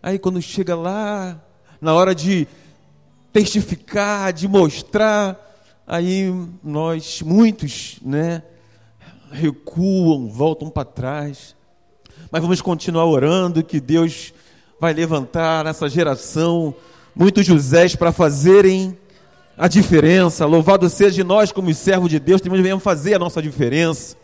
Aí 0.04 0.20
quando 0.20 0.42
chega 0.42 0.76
lá, 0.76 1.42
na 1.80 1.94
hora 1.94 2.14
de 2.14 2.46
testificar, 3.32 4.34
de 4.34 4.48
mostrar, 4.48 5.40
aí 5.86 6.30
nós, 6.62 7.22
muitos, 7.22 8.00
né, 8.02 8.44
recuam, 9.32 10.28
voltam 10.28 10.70
para 10.70 10.84
trás. 10.84 11.56
Mas 12.30 12.42
vamos 12.42 12.62
continuar 12.62 13.06
orando 13.06 13.64
que 13.64 13.80
Deus 13.80 14.34
vai 14.80 14.94
levantar 14.94 15.64
nessa 15.66 15.90
geração 15.90 16.74
muitos 17.16 17.46
Josés 17.46 17.96
para 17.96 18.12
fazerem 18.12 18.98
a 19.58 19.68
diferença. 19.68 20.46
Louvado 20.46 20.88
seja 20.90 21.24
nós, 21.24 21.52
como 21.52 21.74
servos 21.74 22.10
de 22.10 22.20
Deus, 22.20 22.42
também 22.42 22.62
venhamos 22.62 22.84
fazer 22.84 23.16
a 23.16 23.20
nossa 23.20 23.42
diferença. 23.42 24.16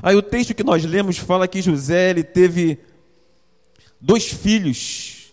Aí 0.00 0.14
o 0.14 0.22
texto 0.22 0.54
que 0.54 0.62
nós 0.62 0.84
lemos 0.84 1.18
fala 1.18 1.48
que 1.48 1.60
José 1.60 2.10
ele 2.10 2.22
teve 2.22 2.78
dois 4.00 4.28
filhos 4.28 5.32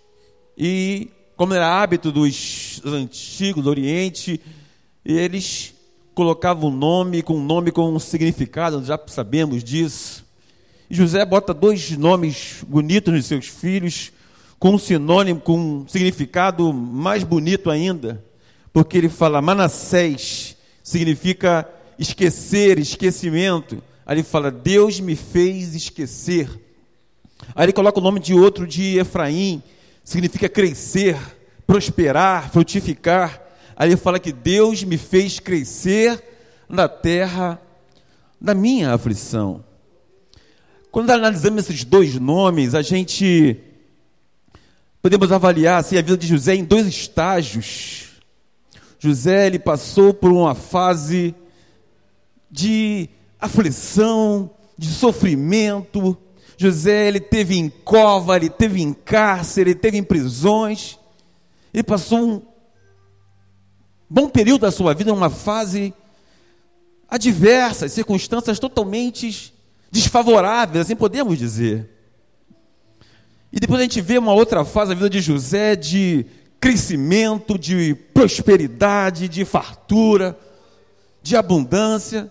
e 0.58 1.10
como 1.38 1.54
era 1.54 1.82
hábito 1.82 2.12
dos 2.12 2.82
antigos 2.84 3.64
do 3.64 3.70
Oriente, 3.70 4.40
eles 5.04 5.75
colocavam 6.16 6.70
um 6.70 6.75
nome 6.75 7.22
com 7.22 7.36
um 7.36 7.44
nome 7.44 7.72
com 7.72 7.94
um 7.94 8.00
significado, 8.00 8.84
já 8.84 9.00
sabemos 9.08 9.64
disso. 9.64 10.25
José 10.89 11.25
bota 11.25 11.54
dois 11.54 11.92
nomes 11.98 12.63
bonitos 12.68 13.13
nos 13.13 13.25
seus 13.25 13.48
filhos, 13.48 14.12
com 14.60 14.75
um 14.75 14.77
sinônimo, 14.77 15.39
com 15.39 15.58
um 15.58 15.88
significado 15.88 16.72
mais 16.72 17.24
bonito 17.24 17.70
ainda, 17.70 18.24
porque 18.72 18.98
ele 18.98 19.10
fala 19.10 19.42
Manassés, 19.42 20.56
significa 20.84 21.68
esquecer, 21.98 22.77
esquecimento. 22.77 23.82
Aí 24.06 24.18
ele 24.18 24.24
fala, 24.24 24.51
Deus 24.51 25.00
me 25.00 25.15
fez 25.15 25.74
esquecer. 25.75 26.50
Aí 27.56 27.65
ele 27.65 27.74
coloca 27.74 28.00
o 28.00 28.04
nome 28.04 28.20
de 28.20 28.34
outro 28.34 28.68
de 28.68 28.98
Efraim, 28.98 29.62
significa 30.04 30.48
crescer, 30.48 31.18
prosperar, 31.65 32.51
frutificar. 32.51 33.42
Aí 33.75 33.89
ele 33.89 33.98
fala 33.98 34.20
que 34.20 34.32
Deus 34.32 34.84
me 34.84 34.98
fez 34.98 35.39
crescer 35.39 36.24
na 36.70 36.88
terra 36.88 37.60
da 38.39 38.54
minha 38.54 38.94
aflição. 38.94 39.63
Quando 40.96 41.10
analisamos 41.12 41.66
esses 41.66 41.84
dois 41.84 42.16
nomes, 42.16 42.74
a 42.74 42.82
gente 42.82 43.60
podemos 45.02 45.30
avaliar 45.30 45.82
assim, 45.82 45.98
a 45.98 46.02
vida 46.02 46.16
de 46.16 46.25
José 46.25 46.56
em 46.56 46.64
dois 46.64 46.88
estágios. 46.88 48.12
José 48.98 49.48
ele 49.48 49.60
passou 49.60 50.14
por 50.14 50.32
uma 50.32 50.56
fase 50.56 51.36
de 52.50 53.10
aflição, 53.38 54.50
de 54.78 54.88
sofrimento. 54.88 56.18
José 56.56 57.10
ele 57.10 57.20
teve 57.20 57.58
em 57.58 57.68
cova, 57.68 58.38
ele 58.38 58.50
teve 58.50 58.82
em 58.82 58.94
cárcere, 58.94 59.72
ele 59.72 59.78
teve 59.78 59.98
em 59.98 60.04
prisões. 60.04 60.98
Ele 61.74 61.84
passou 61.84 62.20
um 62.20 62.42
bom 64.10 64.30
período 64.30 64.62
da 64.62 64.72
sua 64.72 64.94
vida 64.94 65.12
numa 65.12 65.30
fase 65.30 65.94
adversa, 67.10 67.90
circunstâncias 67.90 68.60
totalmente 68.60 69.54
desfavoráveis, 69.96 70.86
assim 70.86 70.96
podemos 70.96 71.38
dizer. 71.38 71.90
E 73.52 73.60
depois 73.62 73.80
a 73.80 73.84
gente 73.84 74.02
vê 74.02 74.18
uma 74.18 74.34
outra 74.34 74.66
fase 74.66 74.90
da 74.90 74.96
vida 74.96 75.10
de 75.10 75.22
José 75.22 75.74
de 75.78 76.25
crescimento, 76.60 77.58
de 77.58 77.96
prosperidade, 78.14 79.30
de 79.30 79.46
fartura, 79.46 80.38
de 81.24 81.38
abundância. 81.38 82.30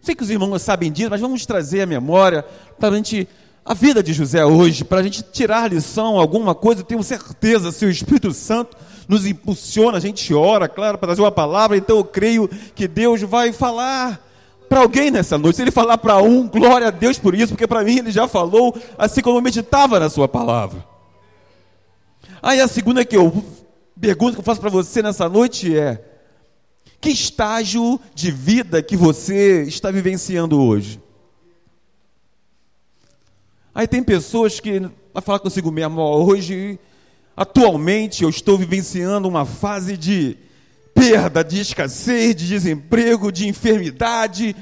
Sei 0.00 0.14
que 0.14 0.22
os 0.22 0.30
irmãos 0.30 0.62
sabem 0.62 0.92
disso, 0.92 1.10
mas 1.10 1.20
vamos 1.20 1.44
trazer 1.44 1.80
a 1.80 1.86
memória 1.86 2.44
para 2.78 2.90
a 2.90 2.96
gente 2.96 3.26
a 3.64 3.74
vida 3.74 4.02
de 4.02 4.12
José 4.12 4.44
hoje, 4.44 4.84
para 4.84 5.00
a 5.00 5.02
gente 5.02 5.22
tirar 5.22 5.72
lição, 5.72 6.20
alguma 6.20 6.54
coisa, 6.54 6.82
eu 6.82 6.84
tenho 6.84 7.02
certeza, 7.02 7.72
se 7.72 7.86
o 7.86 7.90
Espírito 7.90 8.30
Santo 8.32 8.76
nos 9.08 9.24
impulsiona, 9.24 9.96
a 9.96 10.00
gente 10.00 10.34
ora, 10.34 10.68
claro, 10.68 10.98
para 10.98 11.08
trazer 11.08 11.22
uma 11.22 11.32
palavra, 11.32 11.74
então 11.74 11.96
eu 11.96 12.04
creio 12.04 12.46
que 12.74 12.86
Deus 12.86 13.22
vai 13.22 13.54
falar 13.54 14.22
para 14.68 14.80
alguém 14.80 15.10
nessa 15.10 15.38
noite. 15.38 15.56
Se 15.56 15.62
ele 15.62 15.70
falar 15.70 15.98
para 15.98 16.20
um, 16.22 16.48
glória 16.48 16.88
a 16.88 16.90
Deus 16.90 17.18
por 17.18 17.34
isso, 17.34 17.52
porque 17.52 17.66
para 17.66 17.84
mim 17.84 17.98
ele 17.98 18.10
já 18.10 18.26
falou, 18.26 18.76
assim 18.98 19.20
como 19.20 19.38
eu 19.38 19.42
meditava 19.42 20.00
na 20.00 20.08
sua 20.08 20.28
palavra. 20.28 20.84
Aí 22.42 22.60
a 22.60 22.68
segunda 22.68 23.04
que 23.04 23.16
eu 23.16 23.44
pergunto 24.00 24.34
que 24.34 24.40
eu 24.40 24.44
faço 24.44 24.60
para 24.60 24.70
você 24.70 25.02
nessa 25.02 25.28
noite 25.28 25.76
é: 25.76 26.02
que 27.00 27.10
estágio 27.10 28.00
de 28.14 28.30
vida 28.30 28.82
que 28.82 28.96
você 28.96 29.62
está 29.62 29.90
vivenciando 29.90 30.60
hoje? 30.60 31.00
Aí 33.74 33.88
tem 33.88 34.02
pessoas 34.02 34.60
que 34.60 34.80
vai 35.12 35.22
falar 35.22 35.38
consigo 35.38 35.70
mesmo, 35.70 36.00
hoje, 36.00 36.78
atualmente 37.36 38.22
eu 38.22 38.30
estou 38.30 38.56
vivenciando 38.56 39.28
uma 39.28 39.44
fase 39.44 39.96
de 39.96 40.36
perda, 40.94 41.42
de 41.42 41.60
escassez, 41.60 42.34
de 42.36 42.46
desemprego, 42.46 43.32
de 43.32 43.48
enfermidade, 43.48 44.54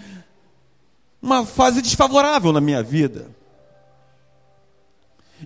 uma 1.20 1.44
fase 1.44 1.82
desfavorável 1.82 2.52
na 2.52 2.60
minha 2.60 2.82
vida. 2.82 3.30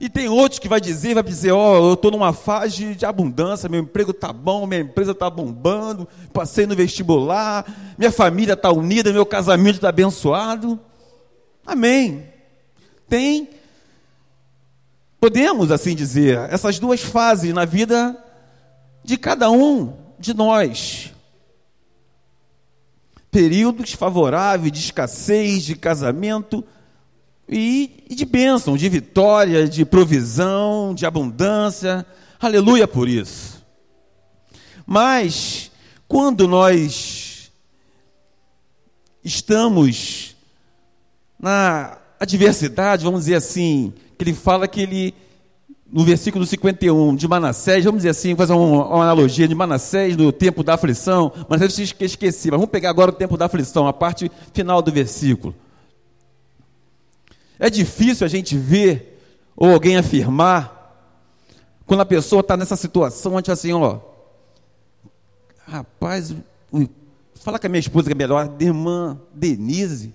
E 0.00 0.08
tem 0.08 0.28
outros 0.28 0.58
que 0.58 0.68
vai 0.68 0.80
dizer, 0.80 1.14
vai 1.14 1.22
dizer, 1.22 1.52
ó, 1.52 1.72
oh, 1.72 1.88
eu 1.88 1.94
estou 1.94 2.10
numa 2.10 2.32
fase 2.32 2.94
de 2.94 3.06
abundância, 3.06 3.68
meu 3.68 3.80
emprego 3.80 4.10
está 4.10 4.32
bom, 4.32 4.66
minha 4.66 4.82
empresa 4.82 5.12
está 5.12 5.28
bombando, 5.30 6.06
passei 6.32 6.66
no 6.66 6.76
vestibular, 6.76 7.64
minha 7.96 8.12
família 8.12 8.52
está 8.52 8.70
unida, 8.70 9.12
meu 9.12 9.24
casamento 9.24 9.76
está 9.76 9.88
abençoado. 9.88 10.78
Amém. 11.66 12.24
Tem, 13.08 13.48
podemos 15.18 15.70
assim 15.70 15.94
dizer, 15.94 16.38
essas 16.50 16.78
duas 16.78 17.00
fases 17.00 17.54
na 17.54 17.64
vida 17.64 18.16
de 19.02 19.16
cada 19.16 19.50
um 19.50 20.05
de 20.18 20.34
nós. 20.34 21.12
Períodos 23.30 23.92
favoráveis 23.92 24.72
de 24.72 24.78
escassez, 24.78 25.64
de 25.64 25.76
casamento 25.76 26.64
e, 27.48 28.04
e 28.08 28.14
de 28.14 28.24
bênção, 28.24 28.76
de 28.76 28.88
vitória, 28.88 29.68
de 29.68 29.84
provisão, 29.84 30.94
de 30.94 31.04
abundância. 31.06 32.06
Aleluia 32.40 32.88
por 32.88 33.08
isso. 33.08 33.64
Mas, 34.86 35.70
quando 36.06 36.46
nós 36.46 37.50
estamos 39.22 40.36
na 41.38 41.98
adversidade, 42.18 43.04
vamos 43.04 43.20
dizer 43.20 43.34
assim, 43.34 43.92
que 44.16 44.24
ele 44.24 44.32
fala 44.32 44.66
que 44.66 44.80
ele 44.80 45.14
no 45.92 46.04
versículo 46.04 46.44
51 46.44 47.14
de 47.14 47.28
Manassés, 47.28 47.84
vamos 47.84 47.98
dizer 47.98 48.10
assim, 48.10 48.34
fazer 48.34 48.52
uma, 48.52 48.86
uma, 48.86 49.02
analogia 49.04 49.46
de 49.46 49.54
Manassés 49.54 50.16
no 50.16 50.32
tempo 50.32 50.62
da 50.62 50.74
aflição, 50.74 51.32
Manassés 51.48 51.94
eu 51.98 52.06
esqueci, 52.06 52.50
mas 52.50 52.58
vamos 52.58 52.70
pegar 52.70 52.90
agora 52.90 53.10
o 53.10 53.14
tempo 53.14 53.36
da 53.36 53.46
aflição, 53.46 53.86
a 53.86 53.92
parte 53.92 54.30
final 54.52 54.82
do 54.82 54.90
versículo. 54.90 55.54
É 57.58 57.70
difícil 57.70 58.24
a 58.24 58.28
gente 58.28 58.56
ver 58.56 59.20
ou 59.56 59.72
alguém 59.72 59.96
afirmar 59.96 60.74
quando 61.86 62.00
a 62.00 62.06
pessoa 62.06 62.40
está 62.40 62.56
nessa 62.56 62.76
situação, 62.76 63.36
gente 63.36 63.50
assim, 63.50 63.72
ó, 63.72 64.00
rapaz, 65.66 66.34
fala 67.36 67.58
com 67.58 67.66
a 67.66 67.70
minha 67.70 67.80
esposa 67.80 68.08
que 68.08 68.12
é 68.12 68.16
melhor, 68.16 68.52
irmã 68.58 69.18
Denise, 69.32 70.12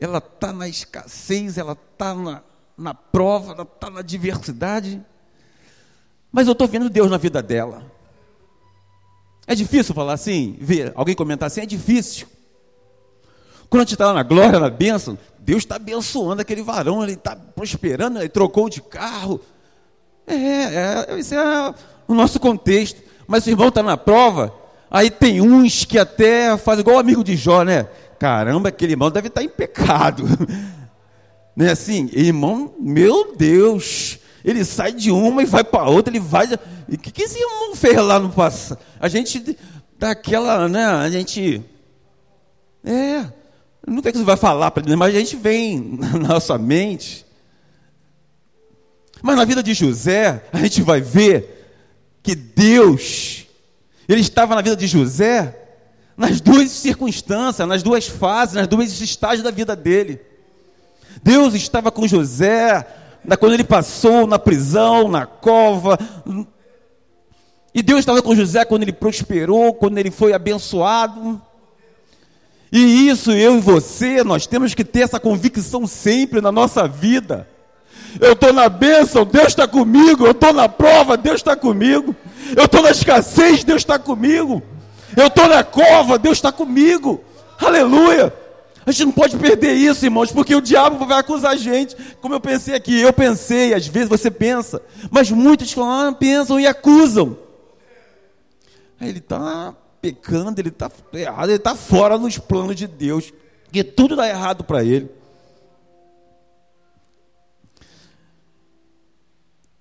ela 0.00 0.18
está 0.18 0.52
na 0.52 0.66
escassez, 0.66 1.58
ela 1.58 1.72
está 1.72 2.14
na 2.14 2.42
na 2.76 2.94
prova, 2.94 3.62
está 3.62 3.90
na 3.90 4.02
diversidade. 4.02 5.02
Mas 6.30 6.46
eu 6.46 6.52
estou 6.52 6.68
vendo 6.68 6.90
Deus 6.90 7.10
na 7.10 7.16
vida 7.16 7.42
dela. 7.42 7.82
É 9.46 9.54
difícil 9.54 9.94
falar 9.94 10.14
assim, 10.14 10.56
ver 10.60 10.92
alguém 10.94 11.14
comentar 11.14 11.46
assim, 11.46 11.60
é 11.60 11.66
difícil. 11.66 12.26
Quando 13.70 13.82
a 13.82 13.84
gente 13.84 13.94
está 13.94 14.12
na 14.12 14.22
glória, 14.22 14.60
na 14.60 14.70
bênção, 14.70 15.16
Deus 15.38 15.58
está 15.58 15.76
abençoando 15.76 16.42
aquele 16.42 16.62
varão, 16.62 17.02
ele 17.02 17.12
está 17.12 17.36
prosperando, 17.36 18.18
ele 18.18 18.28
trocou 18.28 18.68
de 18.68 18.82
carro. 18.82 19.40
É, 20.26 20.34
é, 20.34 21.18
esse 21.18 21.34
é 21.34 21.74
o 22.06 22.14
nosso 22.14 22.40
contexto. 22.40 23.00
Mas 23.26 23.46
o 23.46 23.50
irmão 23.50 23.68
está 23.68 23.82
na 23.82 23.96
prova, 23.96 24.54
aí 24.90 25.10
tem 25.10 25.40
uns 25.40 25.84
que 25.84 25.98
até 25.98 26.56
fazem 26.56 26.82
igual 26.82 26.96
o 26.96 27.00
amigo 27.00 27.24
de 27.24 27.34
Jó, 27.34 27.62
né? 27.62 27.88
Caramba, 28.18 28.68
aquele 28.68 28.92
irmão 28.92 29.10
deve 29.10 29.28
estar 29.28 29.40
tá 29.40 29.44
em 29.44 29.48
pecado. 29.48 30.24
Né, 31.56 31.70
assim, 31.70 32.10
irmão, 32.12 32.74
meu 32.78 33.34
Deus, 33.34 34.18
ele 34.44 34.62
sai 34.62 34.92
de 34.92 35.10
uma 35.10 35.42
e 35.42 35.46
vai 35.46 35.64
para 35.64 35.88
outra, 35.88 36.12
ele 36.12 36.20
vai. 36.20 36.46
O 36.46 36.98
que, 36.98 37.10
que 37.10 37.22
esse 37.22 37.38
irmão 37.38 37.74
fez 37.74 37.96
lá 37.96 38.18
no 38.18 38.30
passado? 38.30 38.78
A 39.00 39.08
gente 39.08 39.56
dá 39.98 40.10
aquela, 40.10 40.68
né? 40.68 40.84
A 40.84 41.08
gente. 41.08 41.62
É, 42.84 43.24
não 43.86 43.98
o 43.98 44.02
que 44.02 44.12
você 44.12 44.22
vai 44.22 44.36
falar 44.36 44.70
para 44.70 44.84
ele, 44.84 44.96
mas 44.96 45.14
a 45.14 45.18
gente 45.18 45.34
vem 45.34 45.98
na 45.98 46.18
nossa 46.34 46.58
mente. 46.58 47.24
Mas 49.22 49.36
na 49.36 49.44
vida 49.44 49.62
de 49.62 49.72
José, 49.72 50.44
a 50.52 50.58
gente 50.58 50.82
vai 50.82 51.00
ver 51.00 51.56
que 52.22 52.34
Deus, 52.34 53.46
ele 54.06 54.20
estava 54.20 54.54
na 54.54 54.60
vida 54.60 54.76
de 54.76 54.86
José 54.86 55.62
nas 56.16 56.40
duas 56.40 56.70
circunstâncias, 56.70 57.66
nas 57.66 57.82
duas 57.82 58.06
fases, 58.06 58.54
nas 58.54 58.68
duas 58.68 59.00
estágios 59.00 59.42
da 59.42 59.50
vida 59.50 59.74
dele. 59.74 60.20
Deus 61.26 61.54
estava 61.54 61.90
com 61.90 62.06
José 62.06 62.86
quando 63.40 63.54
ele 63.54 63.64
passou 63.64 64.28
na 64.28 64.38
prisão, 64.38 65.08
na 65.08 65.26
cova. 65.26 65.98
E 67.74 67.82
Deus 67.82 67.98
estava 67.98 68.22
com 68.22 68.32
José 68.32 68.64
quando 68.64 68.82
ele 68.82 68.92
prosperou, 68.92 69.74
quando 69.74 69.98
ele 69.98 70.12
foi 70.12 70.32
abençoado. 70.32 71.42
E 72.70 73.08
isso 73.08 73.32
eu 73.32 73.56
e 73.56 73.60
você, 73.60 74.22
nós 74.22 74.46
temos 74.46 74.72
que 74.72 74.84
ter 74.84 75.00
essa 75.00 75.18
convicção 75.18 75.84
sempre 75.84 76.40
na 76.40 76.52
nossa 76.52 76.86
vida. 76.86 77.48
Eu 78.20 78.34
estou 78.34 78.52
na 78.52 78.68
bênção, 78.68 79.24
Deus 79.24 79.48
está 79.48 79.66
comigo. 79.66 80.26
Eu 80.26 80.30
estou 80.30 80.52
na 80.52 80.68
prova, 80.68 81.16
Deus 81.16 81.36
está 81.36 81.56
comigo. 81.56 82.14
Eu 82.56 82.66
estou 82.66 82.82
na 82.82 82.92
escassez, 82.92 83.64
Deus 83.64 83.82
está 83.82 83.98
comigo. 83.98 84.62
Eu 85.16 85.26
estou 85.26 85.48
na 85.48 85.64
cova, 85.64 86.20
Deus 86.20 86.38
está 86.38 86.52
comigo. 86.52 87.20
Aleluia. 87.58 88.32
A 88.86 88.92
gente 88.92 89.06
não 89.06 89.12
pode 89.12 89.36
perder 89.36 89.74
isso, 89.74 90.04
irmãos, 90.04 90.30
porque 90.30 90.54
o 90.54 90.60
diabo 90.60 91.04
vai 91.04 91.18
acusar 91.18 91.50
a 91.52 91.56
gente. 91.56 91.96
Como 92.20 92.32
eu 92.32 92.40
pensei 92.40 92.72
aqui, 92.72 93.00
eu 93.00 93.12
pensei, 93.12 93.74
às 93.74 93.88
vezes 93.88 94.08
você 94.08 94.30
pensa, 94.30 94.80
mas 95.10 95.28
muitos 95.28 95.72
falam, 95.72 96.08
ah, 96.08 96.12
pensam 96.12 96.60
e 96.60 96.68
acusam. 96.68 97.36
Aí 99.00 99.08
ele 99.08 99.18
está 99.18 99.74
pecando, 100.00 100.60
ele 100.60 100.68
está 100.68 100.88
errado, 101.12 101.48
ele 101.48 101.56
está 101.56 101.74
fora 101.74 102.16
dos 102.16 102.38
planos 102.38 102.76
de 102.76 102.86
Deus, 102.86 103.32
porque 103.64 103.82
tudo 103.82 104.14
dá 104.14 104.28
errado 104.28 104.62
para 104.62 104.84
ele. 104.84 105.10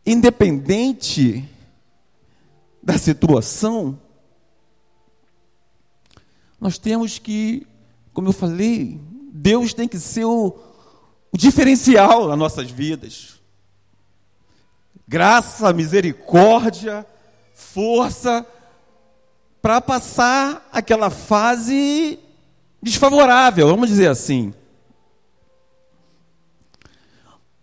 Independente 0.04 1.48
da 2.82 2.98
situação, 2.98 4.00
nós 6.60 6.80
temos 6.80 7.20
que, 7.20 7.68
como 8.16 8.30
eu 8.30 8.34
falei, 8.34 8.98
Deus 9.34 9.74
tem 9.74 9.90
que 9.90 10.00
ser 10.00 10.24
o, 10.24 10.58
o 11.34 11.38
diferencial 11.38 12.30
nas 12.30 12.38
nossas 12.40 12.72
vidas. 12.72 13.42
Graça, 15.06 15.74
misericórdia, 15.74 17.06
força, 17.54 18.46
para 19.62 19.82
passar 19.82 20.70
aquela 20.72 21.10
fase 21.10 22.18
desfavorável, 22.82 23.68
vamos 23.68 23.90
dizer 23.90 24.08
assim. 24.08 24.54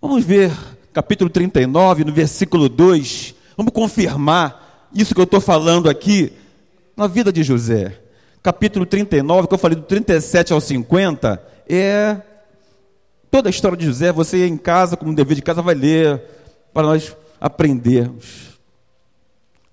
Vamos 0.02 0.22
ver 0.22 0.52
capítulo 0.92 1.30
39, 1.30 2.04
no 2.04 2.12
versículo 2.12 2.68
2. 2.68 3.34
Vamos 3.56 3.72
confirmar 3.72 4.90
isso 4.92 5.14
que 5.14 5.20
eu 5.20 5.24
estou 5.24 5.40
falando 5.40 5.88
aqui 5.88 6.30
na 6.94 7.06
vida 7.06 7.32
de 7.32 7.42
José. 7.42 8.01
Capítulo 8.42 8.84
39, 8.84 9.48
que 9.48 9.54
eu 9.54 9.58
falei 9.58 9.76
do 9.76 9.82
37 9.82 10.52
ao 10.52 10.60
50, 10.60 11.42
é 11.68 12.20
toda 13.30 13.48
a 13.48 13.50
história 13.50 13.76
de 13.76 13.86
José. 13.86 14.10
Você 14.12 14.46
em 14.46 14.56
casa, 14.56 14.96
como 14.96 15.14
dever 15.14 15.36
de 15.36 15.42
casa, 15.42 15.62
vai 15.62 15.74
ler 15.74 16.22
para 16.72 16.86
nós 16.86 17.16
aprendermos 17.40 18.52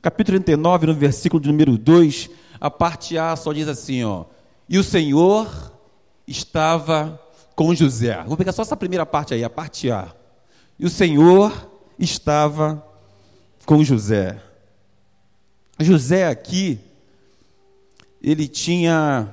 capítulo 0.02 0.40
39, 0.40 0.88
no 0.88 0.94
versículo 0.94 1.42
de 1.42 1.50
número 1.50 1.78
2, 1.78 2.30
a 2.60 2.72
parte 2.72 3.18
A 3.18 3.36
só 3.36 3.52
diz 3.52 3.68
assim, 3.68 4.04
ó, 4.04 4.26
e 4.68 4.78
o 4.78 4.84
Senhor 4.84 5.74
estava 6.28 7.20
com 7.56 7.74
José. 7.76 8.24
Vou 8.26 8.38
pegar 8.38 8.52
só 8.52 8.62
essa 8.62 8.78
primeira 8.78 9.06
parte 9.06 9.34
aí, 9.34 9.44
a 9.44 9.50
parte 9.50 9.92
A. 9.92 10.14
E 10.78 10.86
o 10.86 10.90
Senhor 10.90 11.70
estava 11.98 12.86
com 13.66 13.84
José. 13.84 14.42
José 15.80 16.28
aqui, 16.28 16.80
ele 18.22 18.48
tinha 18.48 19.30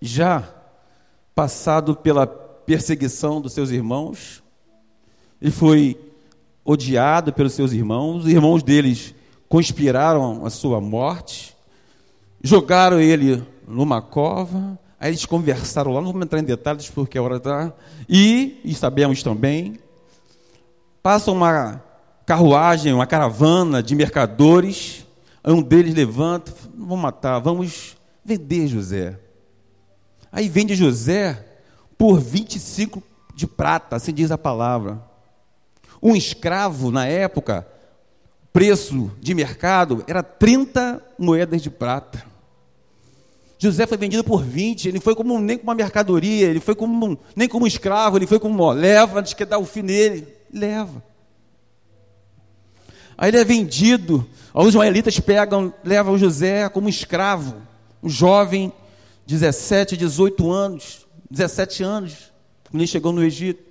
já 0.00 0.48
passado 1.34 1.94
pela 1.94 2.26
perseguição 2.26 3.40
dos 3.40 3.52
seus 3.52 3.70
irmãos, 3.70 4.42
ele 5.40 5.50
foi 5.50 5.98
odiado 6.64 7.32
pelos 7.32 7.52
seus 7.52 7.72
irmãos, 7.72 8.24
os 8.24 8.28
irmãos 8.28 8.62
deles 8.62 9.14
conspiraram 9.48 10.44
a 10.44 10.50
sua 10.50 10.80
morte, 10.80 11.56
jogaram 12.42 12.98
ele 12.98 13.42
numa 13.68 14.02
cova, 14.02 14.78
aí 14.98 15.10
eles 15.10 15.24
conversaram 15.24 15.92
lá, 15.92 16.00
não 16.00 16.08
vamos 16.08 16.24
entrar 16.24 16.40
em 16.40 16.44
detalhes 16.44 16.90
porque 16.90 17.18
a 17.18 17.22
hora 17.22 17.36
está, 17.36 17.72
e, 18.08 18.60
e 18.64 18.74
sabemos 18.74 19.22
também, 19.22 19.78
passa 21.02 21.30
uma 21.30 21.82
carruagem, 22.24 22.92
uma 22.92 23.06
caravana 23.06 23.80
de 23.80 23.94
mercadores, 23.94 25.05
um 25.52 25.62
deles 25.62 25.94
levanta, 25.94 26.52
vamos 26.74 26.98
matar, 26.98 27.38
vamos 27.38 27.96
vender 28.24 28.66
José. 28.66 29.18
Aí 30.32 30.48
vende 30.48 30.74
José 30.74 31.44
por 31.96 32.18
25 32.20 33.02
de 33.34 33.46
prata, 33.46 33.96
assim 33.96 34.12
diz 34.12 34.30
a 34.30 34.38
palavra. 34.38 35.00
Um 36.02 36.16
escravo, 36.16 36.90
na 36.90 37.06
época, 37.06 37.66
preço 38.52 39.10
de 39.20 39.34
mercado 39.34 40.02
era 40.06 40.22
30 40.22 41.02
moedas 41.18 41.62
de 41.62 41.70
prata. 41.70 42.24
José 43.58 43.86
foi 43.86 43.96
vendido 43.96 44.22
por 44.22 44.42
20, 44.42 44.88
ele 44.88 45.00
foi 45.00 45.14
como 45.14 45.38
nem 45.40 45.56
como 45.56 45.70
uma 45.70 45.74
mercadoria, 45.74 46.46
ele 46.46 46.60
foi 46.60 46.74
como 46.74 47.18
nem 47.34 47.48
como 47.48 47.66
escravo, 47.66 48.18
ele 48.18 48.26
foi 48.26 48.38
como 48.38 48.62
ó, 48.62 48.72
leva, 48.72 49.20
antes 49.20 49.32
que 49.32 49.44
dar 49.44 49.58
o 49.58 49.64
fim 49.64 49.82
nele, 49.82 50.26
leva. 50.52 51.02
Aí 53.16 53.30
ele 53.30 53.38
é 53.38 53.44
vendido, 53.44 54.28
os 54.64 54.68
israelitas 54.68 55.20
pegam, 55.20 55.72
levam 55.84 56.16
José 56.16 56.68
como 56.70 56.88
escravo, 56.88 57.56
um 58.02 58.08
jovem, 58.08 58.72
17, 59.26 59.96
18 59.96 60.50
anos, 60.50 61.06
17 61.30 61.82
anos, 61.82 62.32
quando 62.70 62.80
ele 62.80 62.86
chegou 62.86 63.12
no 63.12 63.22
Egito. 63.22 63.62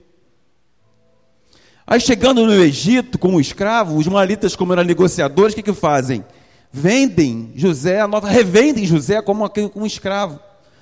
Aí 1.87 1.99
chegando 1.99 2.45
no 2.45 2.53
Egito 2.53 3.17
como 3.17 3.41
escravo, 3.41 3.97
os 3.97 4.07
malitas, 4.07 4.55
como 4.55 4.73
eram 4.73 4.83
negociadores, 4.83 5.53
o 5.53 5.55
que, 5.55 5.63
que 5.63 5.73
fazem? 5.73 6.23
Vendem 6.71 7.51
José, 7.55 7.99
revendem 8.23 8.85
José 8.85 9.21
como, 9.21 9.49
como 9.49 9.87
escravo. 9.87 10.39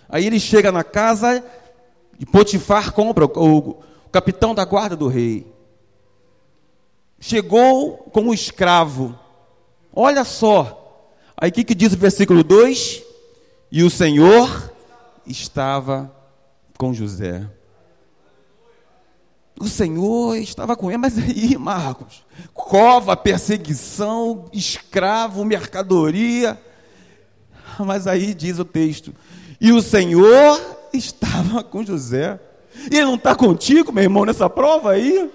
Aí 0.10 0.26
ele 0.26 0.40
chega 0.40 0.72
na 0.72 0.84
casa 0.84 1.44
e 2.20 2.26
Potifar 2.26 2.92
compra, 2.92 3.26
o, 3.26 3.70
o 3.70 3.84
capitão 4.12 4.54
da 4.54 4.66
guarda 4.66 4.96
do 4.96 5.08
rei. 5.08 5.48
Chegou 7.20 8.10
como 8.12 8.34
escravo. 8.34 9.18
Olha 9.94 10.24
só. 10.24 11.08
Aí 11.38 11.50
o 11.50 11.54
que, 11.54 11.64
que 11.64 11.76
diz 11.76 11.94
o 11.94 11.98
versículo 11.98 12.44
2? 12.44 13.04
E 13.72 13.84
o 13.84 13.90
Senhor 13.90 14.72
estava 15.26 16.12
com 16.78 16.94
José. 16.94 17.48
O 19.60 19.68
Senhor 19.68 20.36
estava 20.38 20.76
com 20.76 20.90
ele, 20.90 20.98
mas 20.98 21.18
aí, 21.18 21.58
Marcos, 21.58 22.24
cova, 22.54 23.16
perseguição, 23.16 24.46
escravo, 24.52 25.46
mercadoria. 25.46 26.60
Mas 27.80 28.08
aí 28.08 28.34
diz 28.34 28.60
o 28.60 28.66
texto: 28.66 29.14
e 29.64 29.72
o 29.72 29.82
Senhor 29.82 30.60
estava 30.92 31.64
com 31.64 31.86
José. 31.86 32.38
E 32.92 32.98
ele 32.98 33.06
não 33.06 33.16
está 33.16 33.34
contigo, 33.34 33.94
meu 33.94 34.04
irmão, 34.04 34.26
nessa 34.26 34.50
prova 34.50 34.92
aí? 34.92 35.32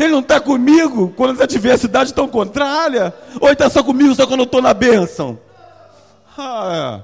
Ele 0.00 0.12
não 0.12 0.20
está 0.20 0.40
comigo 0.40 1.12
quando 1.14 1.32
as 1.32 1.40
adversidades 1.42 2.08
estão 2.08 2.26
contrárias? 2.26 3.12
Ou 3.38 3.48
ele 3.48 3.52
está 3.52 3.68
só 3.68 3.82
comigo 3.82 4.14
só 4.14 4.26
quando 4.26 4.40
eu 4.40 4.44
estou 4.44 4.62
na 4.62 4.72
bênção? 4.72 5.38
Ah, 6.38 7.00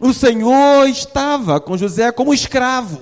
o 0.00 0.12
Senhor 0.12 0.88
estava 0.88 1.60
com 1.60 1.76
José 1.76 2.10
como 2.10 2.34
escravo. 2.34 3.00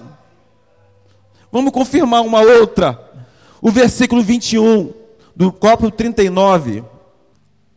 Vamos 1.51 1.73
confirmar 1.73 2.21
uma 2.21 2.43
outra. 2.43 3.01
O 3.62 3.71
versículo 3.71 4.23
21 4.23 4.93
do 5.35 5.51
copo 5.51 5.91
39. 5.91 6.85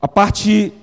A 0.01 0.07
parte 0.07 0.73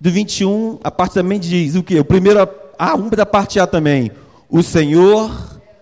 do 0.00 0.08
21, 0.08 0.78
a 0.84 0.90
parte 0.92 1.14
também 1.14 1.40
diz 1.40 1.74
o 1.74 1.82
que? 1.82 1.98
O 1.98 2.04
primeiro, 2.04 2.48
ah, 2.78 2.94
um 2.94 3.08
da 3.08 3.26
parte 3.26 3.58
A 3.58 3.66
também. 3.66 4.12
O 4.48 4.62
Senhor, 4.62 5.32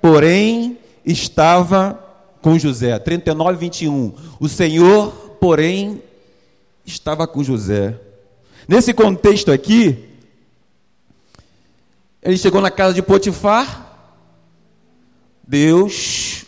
porém, 0.01 0.79
estava 1.05 2.06
com 2.47 2.57
José. 2.57 2.97
39, 2.97 3.59
21. 3.59 4.15
O 4.39 4.49
Senhor, 4.49 5.11
porém, 5.41 6.01
estava 6.85 7.27
com 7.27 7.43
José. 7.43 7.99
Nesse 8.69 8.95
contexto 8.95 9.51
aqui, 9.51 10.05
ele 12.23 12.37
chegou 12.37 12.61
na 12.61 12.71
casa 12.71 12.95
de 12.95 13.03
Potifar, 13.03 13.99
Deus, 15.45 16.47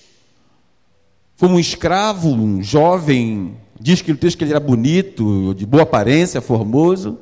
como 1.36 1.56
um 1.56 1.58
escravo, 1.58 2.28
um 2.28 2.62
jovem, 2.62 3.56
diz 3.80 4.00
que 4.00 4.12
o 4.12 4.16
texto 4.16 4.38
que 4.38 4.44
ele 4.44 4.52
era 4.52 4.60
bonito, 4.60 5.52
de 5.52 5.66
boa 5.66 5.82
aparência, 5.82 6.40
formoso. 6.40 7.18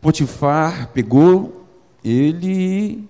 Potifar 0.00 0.92
pegou 0.94 1.66
ele, 2.02 3.06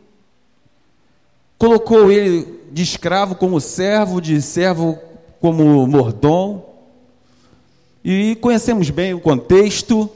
colocou 1.58 2.10
ele 2.10 2.60
de 2.70 2.82
escravo 2.82 3.34
como 3.34 3.60
servo, 3.60 4.20
de 4.20 4.40
servo 4.40 4.98
como 5.40 5.86
mordom. 5.86 6.64
E 8.04 8.36
conhecemos 8.36 8.88
bem 8.90 9.12
o 9.12 9.20
contexto, 9.20 10.08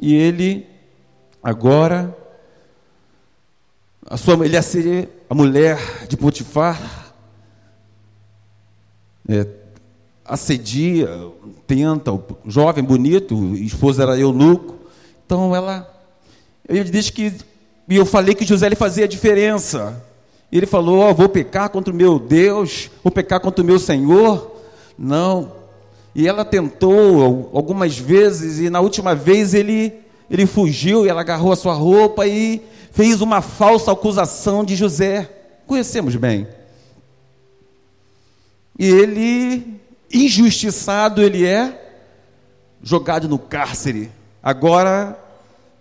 e 0.00 0.14
ele 0.14 0.66
agora 1.42 2.14
a 4.08 4.16
sua, 4.16 4.34
ele 4.44 4.54
ia 4.54 4.62
ser 4.62 5.26
a 5.28 5.34
mulher 5.34 6.06
de 6.08 6.16
Potifar. 6.16 7.12
É, 9.28 9.44
assedia, 10.24 11.08
tenta, 11.66 12.12
o 12.12 12.22
jovem 12.46 12.84
bonito, 12.84 13.56
esposa 13.56 14.04
era 14.04 14.16
eunuco. 14.16 14.76
Então 15.24 15.56
ela, 15.56 15.92
ele 16.68 16.88
disse 16.88 17.10
que, 17.10 17.32
e 17.88 17.96
eu 17.96 18.06
falei 18.06 18.34
que 18.34 18.46
José 18.46 18.66
ele 18.66 18.76
fazia 18.76 19.06
a 19.06 19.08
diferença. 19.08 20.04
E 20.50 20.56
ele 20.56 20.66
falou: 20.66 21.08
oh, 21.08 21.14
vou 21.14 21.28
pecar 21.28 21.68
contra 21.70 21.92
o 21.92 21.96
meu 21.96 22.18
Deus, 22.18 22.90
vou 23.02 23.10
pecar 23.10 23.40
contra 23.40 23.62
o 23.62 23.66
meu 23.66 23.78
Senhor. 23.78 24.56
Não. 24.98 25.52
E 26.14 26.26
ela 26.26 26.44
tentou 26.44 27.50
algumas 27.52 27.98
vezes, 27.98 28.58
e 28.58 28.70
na 28.70 28.80
última 28.80 29.14
vez 29.14 29.52
ele, 29.52 29.92
ele 30.30 30.46
fugiu, 30.46 31.04
e 31.04 31.08
ela 31.08 31.20
agarrou 31.20 31.52
a 31.52 31.56
sua 31.56 31.74
roupa 31.74 32.26
e 32.26 32.62
fez 32.90 33.20
uma 33.20 33.42
falsa 33.42 33.92
acusação 33.92 34.64
de 34.64 34.74
José. 34.74 35.30
Conhecemos 35.66 36.16
bem. 36.16 36.48
E 38.78 38.86
ele, 38.86 39.78
injustiçado 40.12 41.22
ele 41.22 41.44
é, 41.44 41.82
jogado 42.82 43.28
no 43.28 43.38
cárcere. 43.38 44.10
Agora 44.42 45.18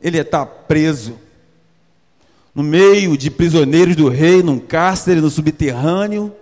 ele 0.02 0.18
está 0.18 0.46
preso 0.46 1.18
no 2.56 2.64
meio 2.64 3.18
de 3.18 3.30
prisioneiros 3.30 3.98
do 3.98 4.08
rei, 4.08 4.42
num 4.42 4.58
cárcere, 4.58 5.20
no 5.20 5.30
subterrâneo. 5.30 6.34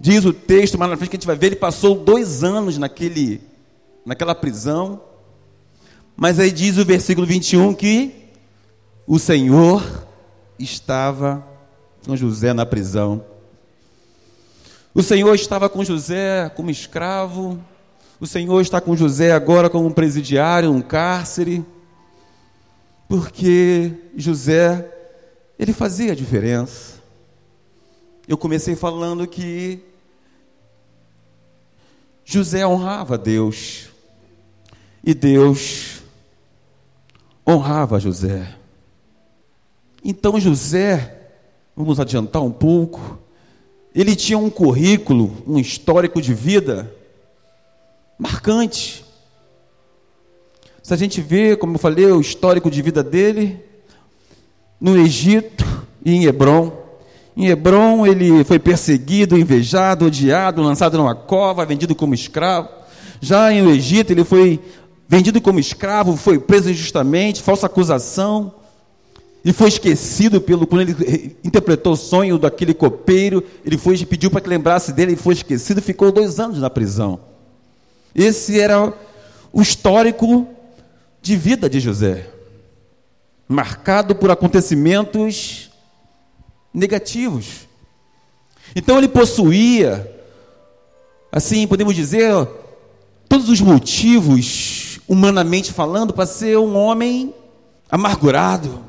Diz 0.00 0.24
o 0.24 0.32
texto, 0.32 0.76
mas 0.76 0.90
na 0.90 0.96
frente 0.96 1.10
que 1.10 1.16
a 1.16 1.18
gente 1.18 1.26
vai 1.28 1.36
ver, 1.36 1.46
ele 1.46 1.56
passou 1.56 1.94
dois 1.94 2.42
anos 2.42 2.76
naquele, 2.76 3.40
naquela 4.04 4.34
prisão. 4.34 5.00
Mas 6.16 6.40
aí 6.40 6.50
diz 6.50 6.76
o 6.76 6.84
versículo 6.84 7.24
21 7.24 7.72
que 7.72 8.12
o 9.06 9.16
Senhor 9.16 10.04
estava 10.58 11.46
com 12.04 12.16
José 12.16 12.52
na 12.52 12.66
prisão. 12.66 13.24
O 14.92 15.02
Senhor 15.04 15.32
estava 15.36 15.68
com 15.68 15.84
José 15.84 16.50
como 16.56 16.70
escravo. 16.70 17.60
O 18.18 18.26
Senhor 18.26 18.60
está 18.60 18.80
com 18.80 18.96
José 18.96 19.30
agora 19.30 19.70
como 19.70 19.86
um 19.86 19.92
presidiário, 19.92 20.72
um 20.72 20.80
cárcere 20.80 21.64
porque 23.08 23.90
José, 24.14 24.86
ele 25.58 25.72
fazia 25.72 26.12
a 26.12 26.14
diferença. 26.14 26.98
Eu 28.28 28.36
comecei 28.36 28.76
falando 28.76 29.26
que 29.26 29.82
José 32.22 32.66
honrava 32.66 33.16
Deus 33.16 33.88
e 35.02 35.14
Deus 35.14 36.02
honrava 37.48 37.98
José. 37.98 38.54
Então 40.04 40.38
José, 40.38 41.30
vamos 41.74 41.98
adiantar 41.98 42.42
um 42.42 42.52
pouco, 42.52 43.18
ele 43.94 44.14
tinha 44.14 44.36
um 44.36 44.50
currículo, 44.50 45.42
um 45.46 45.58
histórico 45.58 46.20
de 46.20 46.34
vida 46.34 46.94
marcante. 48.18 49.07
Se 50.88 50.94
a 50.94 50.96
gente 50.96 51.20
vê, 51.20 51.54
como 51.54 51.74
eu 51.74 51.78
falei, 51.78 52.06
o 52.06 52.18
histórico 52.18 52.70
de 52.70 52.80
vida 52.80 53.04
dele, 53.04 53.62
no 54.80 54.96
Egito 54.96 55.62
e 56.02 56.14
em 56.14 56.24
Hebron. 56.24 56.72
Em 57.36 57.48
Hebron 57.48 58.06
ele 58.06 58.42
foi 58.42 58.58
perseguido, 58.58 59.38
invejado, 59.38 60.06
odiado, 60.06 60.62
lançado 60.62 60.96
numa 60.96 61.14
cova, 61.14 61.66
vendido 61.66 61.94
como 61.94 62.14
escravo. 62.14 62.70
Já 63.20 63.52
em 63.52 63.68
Egito 63.68 64.12
ele 64.12 64.24
foi 64.24 64.58
vendido 65.06 65.42
como 65.42 65.60
escravo, 65.60 66.16
foi 66.16 66.38
preso 66.38 66.70
injustamente, 66.70 67.42
falsa 67.42 67.66
acusação, 67.66 68.54
e 69.44 69.52
foi 69.52 69.68
esquecido 69.68 70.40
pelo 70.40 70.66
quando 70.66 70.88
ele 70.88 71.36
interpretou 71.44 71.92
o 71.92 71.96
sonho 71.96 72.38
daquele 72.38 72.72
copeiro, 72.72 73.44
ele 73.62 73.76
foi 73.76 74.02
pediu 74.06 74.30
para 74.30 74.40
que 74.40 74.48
lembrasse 74.48 74.90
dele, 74.94 75.12
ele 75.12 75.20
foi 75.20 75.34
esquecido, 75.34 75.82
ficou 75.82 76.10
dois 76.10 76.40
anos 76.40 76.58
na 76.58 76.70
prisão. 76.70 77.20
Esse 78.14 78.58
era 78.58 78.90
o 79.52 79.60
histórico 79.60 80.48
de 81.28 81.36
vida 81.36 81.68
de 81.68 81.78
José, 81.78 82.26
marcado 83.46 84.14
por 84.14 84.30
acontecimentos 84.30 85.70
negativos. 86.72 87.68
Então 88.74 88.96
ele 88.96 89.08
possuía, 89.08 90.10
assim 91.30 91.66
podemos 91.66 91.94
dizer, 91.94 92.32
todos 93.28 93.50
os 93.50 93.60
motivos, 93.60 95.00
humanamente 95.06 95.70
falando, 95.70 96.14
para 96.14 96.24
ser 96.24 96.56
um 96.56 96.74
homem 96.74 97.34
amargurado, 97.90 98.82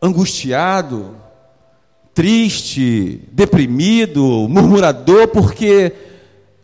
angustiado, 0.00 1.16
triste, 2.14 3.28
deprimido, 3.32 4.22
murmurador, 4.48 5.26
porque, 5.26 5.92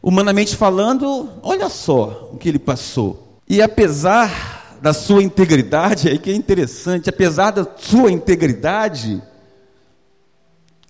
humanamente 0.01 0.55
falando, 0.55 1.29
olha 1.43 1.69
só 1.69 2.31
o 2.33 2.39
que 2.39 2.49
ele 2.49 2.61
passou. 2.61 3.28
E 3.49 3.63
apesar 3.63 4.79
da 4.83 4.93
sua 4.93 5.23
integridade, 5.23 6.09
aí 6.09 6.19
que 6.19 6.31
é 6.31 6.35
interessante, 6.35 7.09
apesar 7.09 7.51
da 7.51 7.67
sua 7.79 8.13
integridade, 8.13 9.23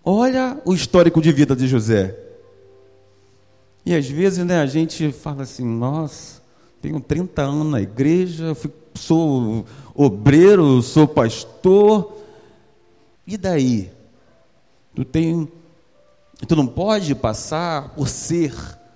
olha 0.05 0.61
o 0.65 0.75
histórico 0.75 1.23
de 1.23 1.31
vida 1.31 1.55
de 1.55 1.69
José. 1.69 2.19
E 3.87 3.95
às 3.95 4.09
vezes 4.09 4.45
né, 4.45 4.61
a 4.61 4.67
gente 4.67 5.13
fala 5.13 5.45
assim, 5.45 5.65
nossa, 5.65 6.43
tenho 6.83 7.01
30 7.01 7.43
anos 7.43 7.67
na 7.69 7.81
igreja, 7.81 8.57
sou 8.93 9.65
obreiro, 9.95 10.83
sou 10.83 11.07
pastor, 11.07 12.13
e 13.25 13.37
daí? 13.37 13.91
Tu 14.95 15.05
tem, 15.05 15.49
tu 16.47 16.57
não 16.57 16.67
pode 16.67 17.15
passar 17.15 17.91
por 17.91 18.09
ser. 18.09 18.53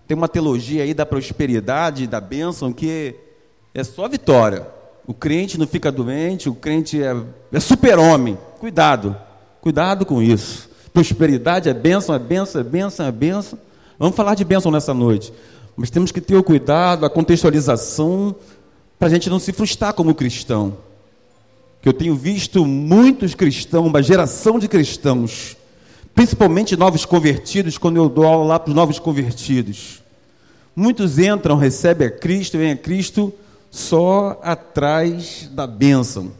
Tem 0.06 0.16
uma 0.16 0.28
teologia 0.28 0.82
aí 0.82 0.92
da 0.92 1.06
prosperidade, 1.06 2.08
da 2.08 2.20
bênção 2.20 2.72
que 2.72 3.14
é 3.74 3.84
só 3.84 4.08
vitória. 4.08 4.66
O 5.06 5.14
crente 5.14 5.58
não 5.58 5.66
fica 5.66 5.90
doente, 5.90 6.48
o 6.48 6.54
crente 6.54 7.02
é, 7.02 7.16
é 7.52 7.60
super-homem. 7.60 8.38
Cuidado, 8.60 9.16
cuidado 9.60 10.06
com 10.06 10.22
isso. 10.22 10.70
Prosperidade 10.92 11.68
é 11.68 11.74
bênção, 11.74 12.14
é 12.14 12.18
bênção, 12.18 12.60
é 12.60 12.64
bênção, 12.64 13.06
é 13.06 13.12
bênção. 13.12 13.58
Vamos 13.98 14.14
falar 14.14 14.34
de 14.34 14.44
bênção 14.44 14.70
nessa 14.70 14.92
noite. 14.92 15.32
Mas 15.76 15.90
temos 15.90 16.12
que 16.12 16.20
ter 16.20 16.36
o 16.36 16.42
cuidado, 16.42 17.06
a 17.06 17.10
contextualização, 17.10 18.34
para 18.98 19.08
a 19.08 19.10
gente 19.10 19.30
não 19.30 19.38
se 19.38 19.52
frustrar 19.52 19.94
como 19.94 20.14
cristão. 20.14 20.76
Que 21.80 21.88
eu 21.88 21.92
tenho 21.92 22.14
visto 22.14 22.64
muitos 22.64 23.34
cristãos, 23.34 23.86
uma 23.86 24.02
geração 24.02 24.58
de 24.58 24.68
cristãos, 24.68 25.56
principalmente 26.14 26.76
novos 26.76 27.04
convertidos, 27.04 27.78
quando 27.78 27.96
eu 27.96 28.08
dou 28.08 28.24
aula 28.24 28.44
lá 28.44 28.58
para 28.58 28.68
os 28.68 28.76
novos 28.76 28.98
convertidos. 28.98 30.02
Muitos 30.76 31.18
entram, 31.18 31.56
recebem 31.56 32.06
a 32.06 32.10
Cristo, 32.10 32.58
vêm 32.58 32.72
a 32.72 32.76
Cristo, 32.76 33.32
só 33.72 34.38
atrás 34.42 35.48
da 35.50 35.66
bênção. 35.66 36.30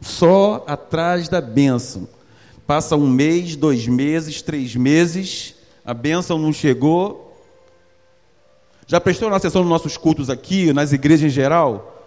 Só 0.00 0.64
atrás 0.68 1.28
da 1.28 1.40
bênção. 1.40 2.08
Passa 2.64 2.94
um 2.94 3.08
mês, 3.08 3.56
dois 3.56 3.88
meses, 3.88 4.40
três 4.40 4.76
meses, 4.76 5.56
a 5.84 5.92
bênção 5.92 6.38
não 6.38 6.52
chegou. 6.52 7.36
Já 8.86 9.00
prestou 9.00 9.28
na 9.28 9.40
sessão 9.40 9.62
dos 9.62 9.70
nossos 9.70 9.96
cultos 9.96 10.30
aqui, 10.30 10.72
nas 10.72 10.92
igrejas 10.92 11.26
em 11.26 11.34
geral, 11.34 12.06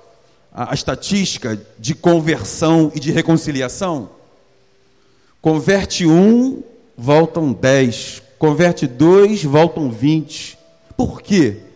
a, 0.52 0.72
a 0.72 0.74
estatística 0.74 1.62
de 1.78 1.94
conversão 1.94 2.90
e 2.96 3.00
de 3.02 3.12
reconciliação? 3.12 4.10
Converte 5.42 6.08
um, 6.08 6.64
voltam 6.98 7.52
dez. 7.52 8.24
Converte 8.40 8.88
dois, 8.88 9.44
voltam 9.44 9.92
vinte. 9.92 10.58
Por 10.96 11.22
quê? 11.22 11.67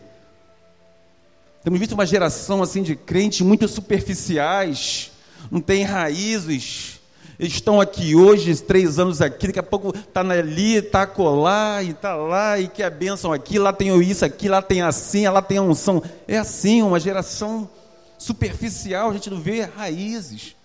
Temos 1.64 1.80
visto 1.80 1.94
uma 1.94 2.06
geração 2.06 2.64
assim 2.64 2.82
de 2.82 2.96
crentes 2.96 3.42
muito 3.42 3.68
superficiais, 3.68 5.12
não 5.52 5.62
tem 5.62 5.84
raízes. 5.84 7.00
Eles 7.38 7.54
estão 7.54 7.80
aqui 7.80 8.16
hoje, 8.16 8.56
três 8.62 8.98
anos 8.98 9.22
aqui, 9.22 9.48
daqui 9.48 9.60
a 9.60 9.64
pouco 9.64 9.96
está 9.96 10.22
ali, 10.22 10.76
está 10.76 11.06
colar, 11.06 11.84
e 11.84 11.92
está 11.92 12.16
lá, 12.16 12.60
e 12.60 12.68
que 12.68 12.82
a 12.82 12.90
bênção 12.90 13.32
aqui, 13.32 13.60
lá 13.60 13.72
tem 13.74 13.96
isso 14.02 14.24
aqui, 14.26 14.48
lá 14.48 14.62
tem 14.62 14.82
assim, 14.82 15.28
lá 15.28 15.42
tem 15.42 15.58
a 15.58 15.62
unção. 15.62 16.02
É 16.28 16.38
assim, 16.38 16.82
uma 16.82 17.00
geração 17.00 17.70
superficial, 18.18 19.10
a 19.10 19.14
gente 19.14 19.30
não 19.30 19.40
vê 19.40 19.62
raízes. 19.62 20.56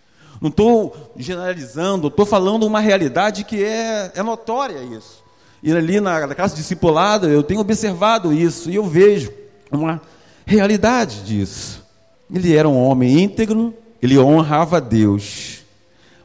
Não 0.40 0.48
estou 0.48 1.14
generalizando, 1.16 2.08
estou 2.08 2.26
falando 2.26 2.66
uma 2.66 2.80
realidade 2.80 3.44
que 3.44 3.62
é, 3.62 4.12
é 4.14 4.22
notória 4.22 4.78
isso. 4.82 5.24
E 5.62 5.72
ali 5.72 6.00
na, 6.00 6.26
na 6.26 6.34
casa 6.34 6.54
discipulada, 6.54 7.26
eu 7.26 7.42
tenho 7.42 7.60
observado 7.60 8.32
isso, 8.32 8.70
e 8.70 8.76
eu 8.76 8.84
vejo 8.84 9.32
uma 9.70 10.00
realidade 10.46 11.22
disso. 11.22 11.84
Ele 12.32 12.54
era 12.54 12.68
um 12.68 12.80
homem 12.82 13.22
íntegro, 13.22 13.74
ele 14.00 14.18
honrava 14.18 14.76
a 14.76 14.80
Deus. 14.80 15.64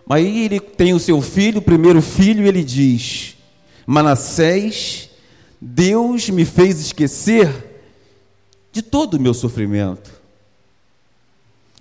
Mas 0.05 0.23
aí 0.23 0.45
ele 0.45 0.59
tem 0.59 0.93
o 0.93 0.99
seu 0.99 1.21
filho, 1.21 1.59
o 1.59 1.63
primeiro 1.63 2.01
filho, 2.01 2.45
ele 2.45 2.63
diz: 2.63 3.35
Manassés, 3.85 5.09
Deus 5.59 6.29
me 6.29 6.45
fez 6.45 6.79
esquecer 6.79 7.49
de 8.71 8.81
todo 8.81 9.15
o 9.15 9.19
meu 9.19 9.33
sofrimento. 9.33 10.11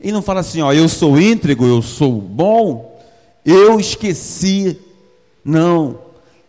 E 0.03 0.11
não 0.11 0.23
fala 0.23 0.41
assim, 0.41 0.63
ó, 0.63 0.73
eu 0.73 0.89
sou 0.89 1.21
íntegro, 1.21 1.67
eu 1.67 1.83
sou 1.83 2.13
bom, 2.21 2.99
eu 3.45 3.79
esqueci. 3.79 4.79
Não. 5.45 5.99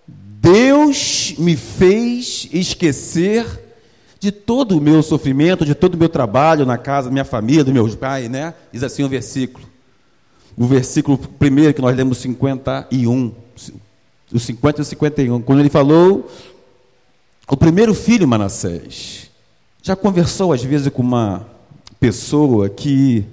Deus 0.08 1.36
me 1.38 1.56
fez 1.56 2.48
esquecer 2.52 3.61
de 4.22 4.32
todo 4.32 4.78
o 4.78 4.82
meu 4.82 5.02
sofrimento, 5.02 5.66
de 5.66 5.74
todo 5.74 5.96
o 5.96 5.98
meu 5.98 6.08
trabalho 6.08 6.64
na 6.64 6.78
casa 6.78 7.08
da 7.08 7.12
minha 7.12 7.26
família, 7.26 7.64
dos 7.64 7.74
meus 7.74 7.96
pais, 7.96 8.30
né? 8.30 8.54
Diz 8.72 8.84
assim 8.84 9.04
o 9.04 9.10
versículo. 9.10 9.66
O 10.56 10.68
versículo 10.68 11.18
primeiro 11.18 11.74
que 11.74 11.82
nós 11.82 11.98
lemos 11.98 12.20
51, 12.20 13.34
o 14.32 14.40
50 14.40 14.80
e 14.80 14.84
o 14.84 14.86
51, 14.86 15.42
quando 15.42 15.60
ele 15.60 15.72
falou 15.72 16.30
o 17.50 17.58
primeiro 17.58 17.96
filho 17.96 18.28
Manassés. 18.28 19.32
Já 19.82 19.96
conversou 19.96 20.54
às 20.54 20.64
vezes 20.64 20.90
com 20.90 21.02
uma 21.02 21.48
pessoa 22.00 22.70
que 22.70 23.26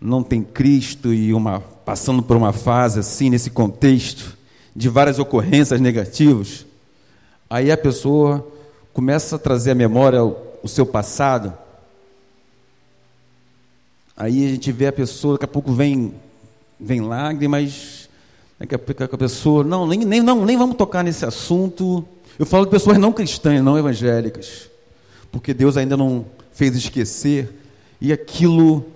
não 0.00 0.22
tem 0.22 0.42
Cristo 0.42 1.12
e 1.12 1.34
uma 1.34 1.60
passando 1.60 2.22
por 2.22 2.38
uma 2.38 2.54
fase 2.54 3.00
assim 3.00 3.28
nesse 3.28 3.50
contexto 3.50 4.38
de 4.74 4.88
várias 4.88 5.18
ocorrências 5.18 5.78
negativas, 5.78 6.64
aí 7.50 7.70
a 7.70 7.76
pessoa 7.76 8.53
começa 8.94 9.34
a 9.34 9.38
trazer 9.38 9.72
à 9.72 9.74
memória 9.74 10.24
o, 10.24 10.36
o 10.62 10.68
seu 10.68 10.86
passado. 10.86 11.52
Aí 14.16 14.46
a 14.46 14.50
gente 14.50 14.70
vê 14.70 14.86
a 14.86 14.92
pessoa, 14.92 15.34
daqui 15.34 15.44
a 15.46 15.48
pouco 15.48 15.72
vem, 15.72 16.14
vem 16.78 17.00
lágrimas, 17.00 18.08
daqui 18.58 18.76
a 18.76 18.78
pouco 18.78 19.02
a 19.02 19.18
pessoa, 19.18 19.64
não 19.64 19.84
nem, 19.84 19.98
nem, 20.04 20.22
não, 20.22 20.46
nem 20.46 20.56
vamos 20.56 20.76
tocar 20.76 21.02
nesse 21.02 21.26
assunto. 21.26 22.06
Eu 22.38 22.46
falo 22.46 22.64
de 22.66 22.70
pessoas 22.70 22.96
não 22.96 23.12
cristãs, 23.12 23.60
não 23.60 23.76
evangélicas, 23.76 24.70
porque 25.32 25.52
Deus 25.52 25.76
ainda 25.76 25.96
não 25.96 26.24
fez 26.52 26.76
esquecer, 26.76 27.52
e 28.00 28.12
aquilo 28.12 28.86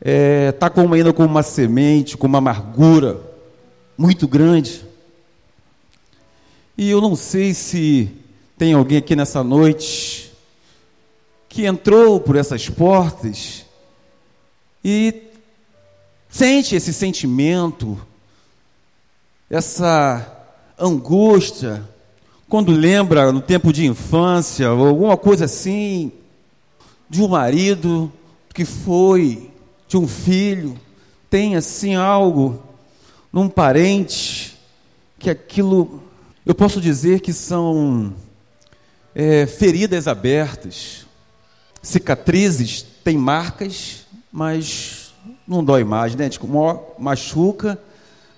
está 0.00 0.10
é, 0.10 0.52
tá 0.52 0.68
como 0.68 0.92
ainda 0.92 1.12
como 1.12 1.28
uma 1.28 1.44
semente, 1.44 2.16
com 2.16 2.26
uma 2.26 2.38
amargura 2.38 3.20
muito 3.96 4.26
grande. 4.26 4.84
E 6.76 6.90
eu 6.90 7.00
não 7.00 7.14
sei 7.14 7.54
se 7.54 8.10
tem 8.58 8.72
alguém 8.72 8.98
aqui 8.98 9.14
nessa 9.14 9.44
noite 9.44 10.32
que 11.48 11.66
entrou 11.66 12.18
por 12.18 12.36
essas 12.36 12.68
portas 12.68 13.66
e 14.82 15.22
sente 16.28 16.74
esse 16.74 16.92
sentimento, 16.92 17.98
essa 19.50 20.26
angústia, 20.78 21.82
quando 22.48 22.72
lembra 22.72 23.30
no 23.30 23.40
tempo 23.40 23.72
de 23.72 23.86
infância 23.86 24.72
ou 24.72 24.86
alguma 24.86 25.16
coisa 25.16 25.44
assim, 25.44 26.10
de 27.10 27.22
um 27.22 27.28
marido 27.28 28.10
que 28.54 28.64
foi, 28.64 29.50
de 29.86 29.98
um 29.98 30.08
filho, 30.08 30.78
tem 31.28 31.56
assim 31.56 31.94
algo 31.94 32.62
num 33.30 33.48
parente 33.48 34.56
que 35.18 35.28
aquilo 35.28 36.02
eu 36.46 36.54
posso 36.54 36.80
dizer 36.80 37.20
que 37.20 37.32
são 37.32 38.14
é, 39.18 39.46
feridas 39.46 40.06
abertas, 40.06 41.06
cicatrizes, 41.80 42.82
tem 43.02 43.16
marcas, 43.16 44.04
mas 44.30 45.14
não 45.48 45.64
dói 45.64 45.84
mais, 45.84 46.14
né? 46.14 46.28
Tipo, 46.28 46.46
machuca, 46.98 47.80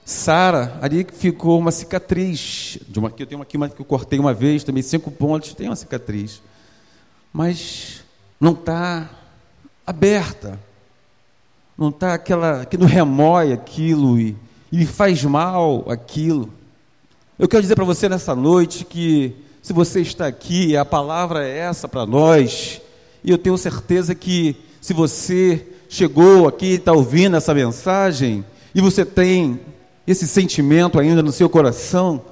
sara, 0.04 0.78
ali 0.80 1.04
ficou 1.12 1.58
uma 1.58 1.72
cicatriz. 1.72 2.78
De 2.86 3.00
uma, 3.00 3.12
eu 3.18 3.26
tenho 3.26 3.42
aqui 3.42 3.56
uma 3.56 3.68
que 3.68 3.80
eu 3.80 3.84
cortei 3.84 4.20
uma 4.20 4.32
vez, 4.32 4.62
também 4.62 4.84
cinco 4.84 5.10
pontos, 5.10 5.52
tem 5.52 5.68
uma 5.68 5.74
cicatriz. 5.74 6.40
Mas 7.32 8.04
não 8.40 8.52
está 8.52 9.10
aberta. 9.84 10.60
Não 11.76 11.88
está 11.88 12.14
aquela 12.14 12.64
que 12.64 12.78
não 12.78 12.86
remói 12.86 13.52
aquilo 13.52 14.16
e, 14.16 14.36
e 14.70 14.86
faz 14.86 15.24
mal 15.24 15.84
aquilo. 15.90 16.52
Eu 17.36 17.48
quero 17.48 17.62
dizer 17.62 17.74
para 17.74 17.84
você 17.84 18.08
nessa 18.08 18.32
noite 18.36 18.84
que, 18.84 19.34
se 19.68 19.72
você 19.74 20.00
está 20.00 20.26
aqui, 20.26 20.74
a 20.78 20.82
palavra 20.82 21.46
é 21.46 21.58
essa 21.58 21.86
para 21.86 22.06
nós, 22.06 22.80
e 23.22 23.30
eu 23.30 23.36
tenho 23.36 23.58
certeza 23.58 24.14
que, 24.14 24.56
se 24.80 24.94
você 24.94 25.62
chegou 25.90 26.48
aqui 26.48 26.76
está 26.76 26.94
ouvindo 26.94 27.36
essa 27.36 27.52
mensagem, 27.52 28.42
e 28.74 28.80
você 28.80 29.04
tem 29.04 29.60
esse 30.06 30.26
sentimento 30.26 30.98
ainda 30.98 31.22
no 31.22 31.30
seu 31.30 31.50
coração, 31.50 32.22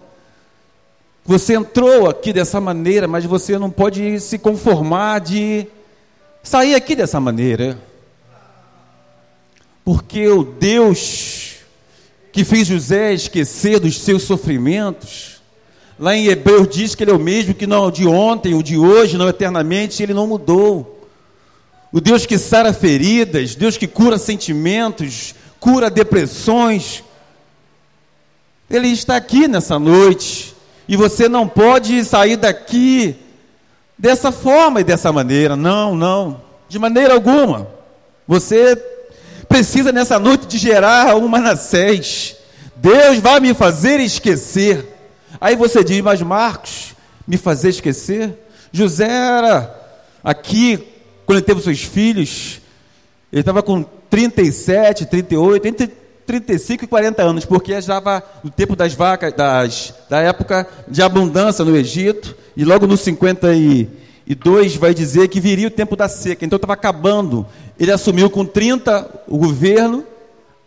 você 1.27 1.53
entrou 1.53 2.09
aqui 2.09 2.33
dessa 2.33 2.59
maneira, 2.59 3.07
mas 3.07 3.27
você 3.27 3.59
não 3.59 3.71
pode 3.71 4.19
se 4.19 4.39
conformar 4.39 5.21
de 5.21 5.67
sair 6.43 6.75
aqui 6.75 6.97
dessa 6.97 7.21
maneira. 7.21 7.79
Porque 9.85 10.27
o 10.27 10.43
Deus 10.43 11.57
que 12.33 12.45
fez 12.45 12.67
José 12.67 13.13
esquecer 13.13 13.79
dos 13.79 14.01
seus 14.01 14.23
sofrimentos. 14.23 15.36
Lá 15.99 16.15
em 16.15 16.27
Hebreus 16.27 16.69
diz 16.69 16.95
que 16.95 17.05
ele 17.05 17.11
é 17.11 17.15
o 17.15 17.19
mesmo 17.19 17.55
que 17.55 17.67
não 17.67 17.91
de 17.91 18.07
ontem, 18.07 18.55
o 18.55 18.63
de 18.63 18.77
hoje, 18.77 19.17
não 19.17 19.29
eternamente, 19.29 20.03
ele 20.03 20.13
não 20.13 20.27
mudou. 20.27 21.09
O 21.91 22.01
Deus 22.01 22.27
que 22.27 22.37
sara 22.37 22.73
feridas, 22.75 23.55
Deus 23.55 23.79
que 23.79 23.87
cura 23.87 24.19
sentimentos, 24.19 25.35
cura 25.59 25.89
depressões. 25.89 27.03
Ele 28.69 28.89
está 28.89 29.17
aqui 29.17 29.49
nessa 29.49 29.79
noite 29.79 30.55
e 30.87 30.97
você 30.97 31.29
não 31.29 31.49
pode 31.49 32.05
sair 32.05 32.37
daqui 32.37 33.17
dessa 33.97 34.31
forma 34.31 34.83
e 34.83 34.85
dessa 34.85 35.11
maneira. 35.11 35.57
Não, 35.57 35.97
não, 35.97 36.43
de 36.69 36.79
maneira 36.79 37.15
alguma. 37.15 37.69
Você 38.29 38.77
precisa 39.49 39.93
nessa 39.93 40.19
noite 40.19 40.47
de 40.47 40.59
gerar 40.59 41.17
um 41.17 41.27
Manassés. 41.29 42.37
Deus 42.77 43.19
vai 43.19 43.41
me 43.41 43.55
fazer 43.55 44.01
esquecer. 44.01 44.96
Aí 45.41 45.57
você 45.57 45.83
diz, 45.83 46.01
mas 46.01 46.23
Marcos, 46.23 46.95
me 47.27 47.37
fazer 47.37 47.71
esquecer? 47.71 48.35
José 48.73 49.09
era 49.09 49.75
aqui, 50.23 50.87
quando 51.25 51.39
ele 51.39 51.47
teve 51.47 51.63
seus 51.63 51.83
filhos, 51.83 52.61
ele 53.33 53.41
estava 53.41 53.63
com 53.63 53.83
37, 53.83 55.07
38, 55.07 55.67
entre 55.67 55.89
35 56.27 56.85
e 56.85 56.87
40 56.87 57.23
anos, 57.23 57.45
porque 57.45 57.73
já 57.73 57.79
estava 57.79 58.23
no 58.43 58.51
tempo 58.51 58.75
das 58.75 58.95
vacas, 58.95 59.33
das, 59.33 59.95
da 60.09 60.21
época 60.21 60.67
de 60.89 61.03
abundância 61.03 61.65
no 61.65 61.77
Egito, 61.77 62.37
e 62.57 62.65
logo 62.65 62.87
no 62.87 62.97
50 62.97 63.55
e 63.55 63.89
e 64.27 64.35
2 64.35 64.77
vai 64.77 64.93
dizer 64.93 65.29
que 65.29 65.39
viria 65.39 65.69
o 65.69 65.71
tempo 65.71 65.95
da 65.95 66.09
seca. 66.09 66.45
Então 66.45 66.57
estava 66.57 66.73
acabando. 66.73 67.47
Ele 67.79 67.93
assumiu 67.93 68.29
com 68.29 68.45
30 68.45 69.25
o 69.29 69.39
governo. 69.39 70.05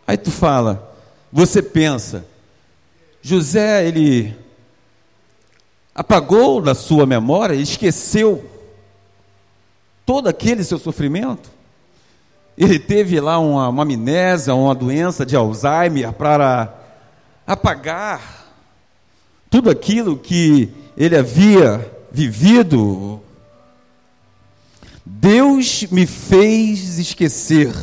Aí 0.06 0.16
tu 0.16 0.30
fala, 0.30 0.96
você 1.30 1.62
pensa, 1.62 2.24
José, 3.20 3.86
ele 3.86 4.34
apagou 6.00 6.62
da 6.62 6.74
sua 6.74 7.04
memória, 7.04 7.52
esqueceu 7.52 8.42
todo 10.06 10.30
aquele 10.30 10.64
seu 10.64 10.78
sofrimento. 10.78 11.50
Ele 12.56 12.78
teve 12.78 13.20
lá 13.20 13.38
uma, 13.38 13.68
uma 13.68 13.82
amnésia, 13.82 14.54
uma 14.54 14.74
doença 14.74 15.26
de 15.26 15.36
Alzheimer 15.36 16.10
para 16.14 16.74
apagar 17.46 18.46
tudo 19.50 19.68
aquilo 19.68 20.16
que 20.16 20.70
ele 20.96 21.14
havia 21.14 21.86
vivido, 22.10 23.20
Deus 25.04 25.84
me 25.90 26.06
fez 26.06 26.98
esquecer. 26.98 27.74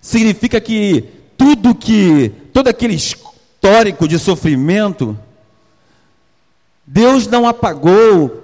Significa 0.00 0.60
que 0.60 1.04
tudo 1.36 1.74
que, 1.74 2.30
todo 2.52 2.68
aquele 2.68 2.94
histórico 2.94 4.06
de 4.06 4.20
sofrimento, 4.20 5.18
Deus 6.90 7.26
não 7.26 7.46
apagou, 7.46 8.42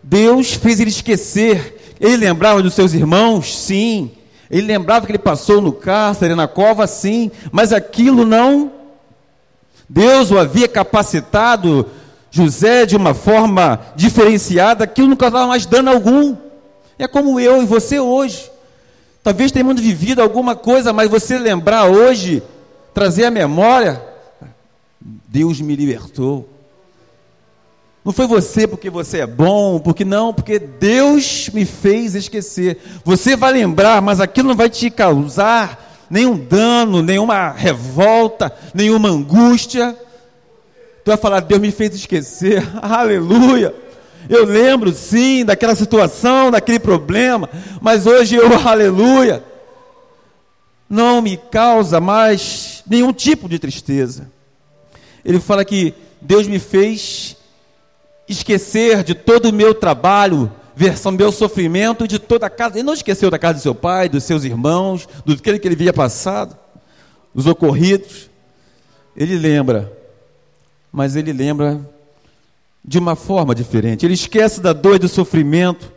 Deus 0.00 0.52
fez 0.52 0.78
ele 0.78 0.90
esquecer. 0.90 1.96
Ele 1.98 2.16
lembrava 2.16 2.62
dos 2.62 2.72
seus 2.72 2.94
irmãos? 2.94 3.52
Sim. 3.58 4.12
Ele 4.48 4.68
lembrava 4.68 5.04
que 5.06 5.10
ele 5.10 5.18
passou 5.18 5.60
no 5.60 5.72
cárcere, 5.72 6.36
na 6.36 6.46
cova? 6.46 6.86
Sim. 6.86 7.32
Mas 7.50 7.72
aquilo 7.72 8.24
não. 8.24 8.70
Deus 9.88 10.30
o 10.30 10.38
havia 10.38 10.68
capacitado, 10.68 11.84
José, 12.30 12.86
de 12.86 12.94
uma 12.94 13.12
forma 13.12 13.80
diferenciada, 13.96 14.84
aquilo 14.84 15.08
não 15.08 15.16
causava 15.16 15.48
mais 15.48 15.66
dano 15.66 15.90
algum. 15.90 16.36
É 16.96 17.08
como 17.08 17.40
eu 17.40 17.60
e 17.60 17.66
você 17.66 17.98
hoje. 17.98 18.48
Talvez 19.20 19.50
tenhamos 19.50 19.80
vivido 19.80 20.22
alguma 20.22 20.54
coisa, 20.54 20.92
mas 20.92 21.10
você 21.10 21.36
lembrar 21.40 21.86
hoje, 21.86 22.40
trazer 22.94 23.24
a 23.24 23.32
memória, 23.32 24.00
Deus 25.00 25.60
me 25.60 25.74
libertou. 25.74 26.48
Não 28.04 28.12
foi 28.12 28.26
você 28.26 28.66
porque 28.66 28.88
você 28.88 29.18
é 29.18 29.26
bom, 29.26 29.78
porque 29.78 30.04
não, 30.04 30.32
porque 30.32 30.58
Deus 30.58 31.50
me 31.52 31.64
fez 31.66 32.14
esquecer. 32.14 32.78
Você 33.04 33.36
vai 33.36 33.52
lembrar, 33.52 34.00
mas 34.00 34.20
aquilo 34.20 34.48
não 34.48 34.56
vai 34.56 34.70
te 34.70 34.88
causar 34.88 36.06
nenhum 36.08 36.36
dano, 36.36 37.02
nenhuma 37.02 37.50
revolta, 37.50 38.52
nenhuma 38.72 39.10
angústia. 39.10 39.96
Tu 41.04 41.08
vai 41.08 41.16
falar, 41.16 41.40
Deus 41.40 41.60
me 41.60 41.70
fez 41.70 41.94
esquecer. 41.94 42.66
Aleluia. 42.80 43.74
Eu 44.28 44.44
lembro 44.44 44.92
sim 44.92 45.44
daquela 45.44 45.74
situação, 45.74 46.50
daquele 46.50 46.78
problema, 46.78 47.48
mas 47.80 48.06
hoje 48.06 48.36
eu, 48.36 48.46
aleluia, 48.68 49.42
não 50.88 51.20
me 51.20 51.36
causa 51.36 52.00
mais 52.00 52.84
nenhum 52.86 53.12
tipo 53.12 53.48
de 53.48 53.58
tristeza. 53.58 54.30
Ele 55.24 55.40
fala 55.40 55.64
que 55.64 55.94
Deus 56.20 56.46
me 56.46 56.58
fez 56.58 57.29
esquecer 58.32 59.02
de 59.02 59.14
todo 59.14 59.46
o 59.46 59.52
meu 59.52 59.74
trabalho, 59.74 60.50
versão 60.74 61.12
meu 61.12 61.32
sofrimento 61.32 62.06
de 62.06 62.18
toda 62.18 62.46
a 62.46 62.50
casa. 62.50 62.76
Ele 62.76 62.84
não 62.84 62.94
esqueceu 62.94 63.30
da 63.30 63.38
casa 63.38 63.54
de 63.54 63.60
seu 63.60 63.74
pai, 63.74 64.08
dos 64.08 64.24
seus 64.24 64.44
irmãos, 64.44 65.08
do 65.24 65.36
que 65.36 65.50
ele 65.50 65.74
havia 65.74 65.92
passado, 65.92 66.56
dos 67.34 67.46
ocorridos. 67.46 68.30
Ele 69.16 69.36
lembra, 69.36 69.92
mas 70.92 71.16
ele 71.16 71.32
lembra 71.32 71.80
de 72.84 72.98
uma 72.98 73.16
forma 73.16 73.54
diferente. 73.54 74.06
Ele 74.06 74.14
esquece 74.14 74.60
da 74.60 74.72
dor 74.72 74.96
e 74.96 75.00
do 75.00 75.08
sofrimento 75.08 75.92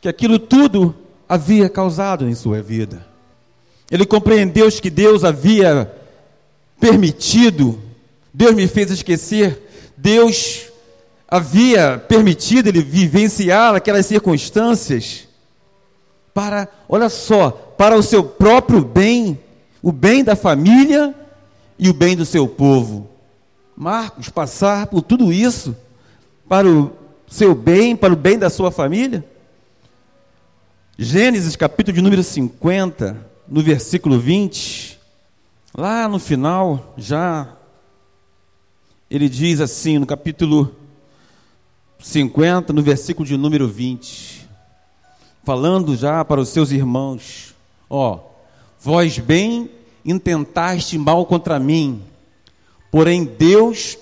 que 0.00 0.08
aquilo 0.08 0.38
tudo 0.38 0.94
havia 1.28 1.68
causado 1.68 2.28
em 2.28 2.34
sua 2.34 2.60
vida. 2.60 3.06
Ele 3.90 4.04
compreendeu 4.04 4.70
que 4.70 4.90
Deus 4.90 5.24
havia 5.24 5.92
permitido, 6.78 7.78
Deus 8.32 8.54
me 8.54 8.66
fez 8.66 8.90
esquecer, 8.90 9.92
Deus 9.96 10.69
havia 11.30 11.96
permitido 11.96 12.66
ele 12.66 12.82
vivenciar 12.82 13.74
aquelas 13.74 14.06
circunstâncias 14.06 15.28
para, 16.34 16.68
olha 16.88 17.08
só, 17.08 17.50
para 17.50 17.96
o 17.96 18.02
seu 18.02 18.24
próprio 18.24 18.84
bem, 18.84 19.38
o 19.80 19.92
bem 19.92 20.24
da 20.24 20.34
família 20.34 21.14
e 21.78 21.88
o 21.88 21.94
bem 21.94 22.16
do 22.16 22.26
seu 22.26 22.48
povo. 22.48 23.08
Marcos 23.76 24.28
passar 24.28 24.88
por 24.88 25.02
tudo 25.02 25.32
isso 25.32 25.76
para 26.48 26.68
o 26.68 26.92
seu 27.28 27.54
bem, 27.54 27.94
para 27.94 28.12
o 28.12 28.16
bem 28.16 28.38
da 28.38 28.50
sua 28.50 28.72
família? 28.72 29.24
Gênesis 30.98 31.56
capítulo 31.56 31.94
de 31.94 32.02
número 32.02 32.22
50, 32.22 33.16
no 33.48 33.62
versículo 33.62 34.18
20, 34.18 35.00
lá 35.74 36.08
no 36.08 36.18
final, 36.18 36.92
já, 36.98 37.48
ele 39.10 39.28
diz 39.28 39.60
assim, 39.60 39.98
no 39.98 40.06
capítulo 40.06 40.79
50, 42.00 42.72
no 42.72 42.82
versículo 42.82 43.26
de 43.26 43.36
número 43.36 43.68
20, 43.68 44.48
falando 45.44 45.94
já 45.94 46.24
para 46.24 46.40
os 46.40 46.48
seus 46.48 46.70
irmãos: 46.70 47.54
Ó, 47.88 48.20
vós 48.80 49.18
bem 49.18 49.70
intentaste 50.04 50.96
mal 50.96 51.26
contra 51.26 51.58
mim, 51.58 52.02
porém 52.90 53.24
Deus 53.24 53.98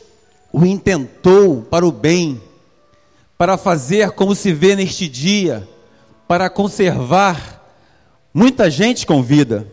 o 0.52 0.64
intentou 0.64 1.62
para 1.62 1.86
o 1.86 1.92
bem, 1.92 2.40
para 3.36 3.56
fazer 3.56 4.12
como 4.12 4.34
se 4.34 4.52
vê 4.52 4.76
neste 4.76 5.08
dia, 5.08 5.68
para 6.26 6.48
conservar 6.48 7.64
muita 8.32 8.70
gente 8.70 9.06
com 9.06 9.22
vida. 9.22 9.66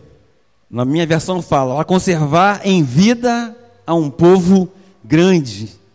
Na 0.68 0.84
minha 0.84 1.06
versão 1.06 1.40
fala, 1.40 1.80
a 1.80 1.84
conservar 1.84 2.60
em 2.64 2.82
vida 2.82 3.56
a 3.86 3.94
um 3.94 4.10
povo 4.10 4.68
grande. 5.04 5.85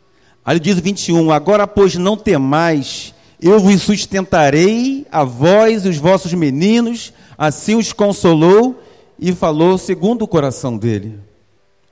Aí 0.43 0.59
diz 0.59 0.77
o 0.77 0.81
21: 0.81 1.31
Agora, 1.31 1.67
pois, 1.67 1.95
não 1.95 2.17
temais, 2.17 3.13
eu 3.41 3.59
vos 3.59 3.81
sustentarei, 3.81 5.05
a 5.11 5.23
vós 5.23 5.85
e 5.85 5.89
os 5.89 5.97
vossos 5.97 6.33
meninos. 6.33 7.13
Assim 7.37 7.75
os 7.75 7.91
consolou 7.93 8.81
e 9.19 9.33
falou 9.33 9.77
segundo 9.77 10.23
o 10.23 10.27
coração 10.27 10.77
dele. 10.77 11.19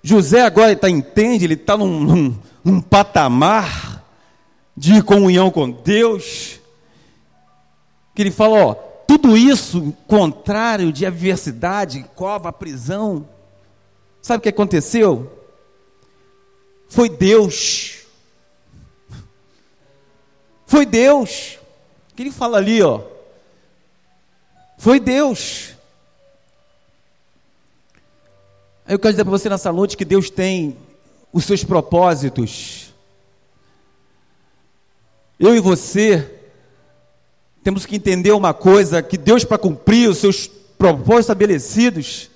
José 0.01 0.41
agora 0.41 0.75
tá, 0.75 0.89
entende, 0.89 1.45
ele 1.45 1.55
está 1.55 1.75
num, 1.75 1.99
num, 1.99 2.35
num 2.63 2.81
patamar 2.81 4.03
de 4.75 5.01
comunhão 5.01 5.51
com 5.51 5.69
Deus, 5.69 6.59
que 8.15 8.21
ele 8.21 8.31
fala: 8.31 8.65
ó, 8.65 8.73
tudo 8.73 9.35
isso 9.35 9.93
contrário 10.07 10.91
de 10.91 11.05
adversidade, 11.05 12.05
cova, 12.15 12.51
prisão. 12.51 13.27
Sabe 14.21 14.39
o 14.39 14.41
que 14.41 14.49
aconteceu? 14.49 15.31
Foi 16.87 17.09
Deus 17.09 17.98
foi 20.69 20.85
Deus. 20.85 21.57
Que 22.15 22.21
ele 22.21 22.31
fala 22.31 22.57
ali, 22.57 22.79
ó. 22.83 23.01
Foi 24.77 24.99
Deus. 24.99 25.73
Aí 28.85 28.93
eu 28.93 28.99
quero 28.99 29.13
dizer 29.13 29.23
para 29.23 29.31
você 29.31 29.49
nessa 29.49 29.73
noite 29.73 29.97
que 29.97 30.05
Deus 30.05 30.29
tem 30.29 30.77
os 31.33 31.43
seus 31.43 31.63
propósitos. 31.63 32.93
Eu 35.39 35.55
e 35.55 35.59
você 35.59 36.39
temos 37.63 37.87
que 37.87 37.95
entender 37.95 38.31
uma 38.31 38.53
coisa: 38.53 39.01
que 39.01 39.17
Deus, 39.17 39.43
para 39.43 39.57
cumprir 39.57 40.07
os 40.07 40.19
seus 40.19 40.45
propósitos 40.77 41.21
estabelecidos, 41.21 42.29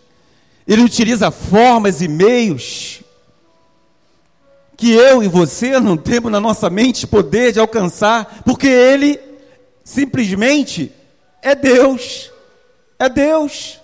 Ele 0.67 0.82
utiliza 0.82 1.30
formas 1.30 2.02
e 2.02 2.08
meios 2.08 3.03
que 4.77 4.91
eu 4.91 5.23
e 5.23 5.27
você 5.27 5.79
não 5.79 5.95
temos 5.95 6.31
na 6.31 6.39
nossa 6.39 6.69
mente 6.69 7.07
poder 7.07 7.51
de 7.51 7.59
alcançar, 7.59 8.41
porque 8.45 8.67
Ele 8.67 9.19
simplesmente 9.83 10.91
é 11.41 11.55
Deus. 11.55 12.31
É 12.97 13.09
Deus. 13.09 13.79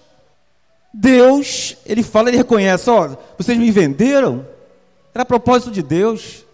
Deus, 0.93 1.77
Ele 1.85 2.03
fala, 2.03 2.29
Ele 2.29 2.37
reconhece: 2.37 2.89
ó, 2.89 3.15
vocês 3.37 3.57
me 3.57 3.69
venderam, 3.71 4.45
era 5.13 5.25
propósito 5.25 5.71
de 5.71 5.81
Deus. 5.81 6.45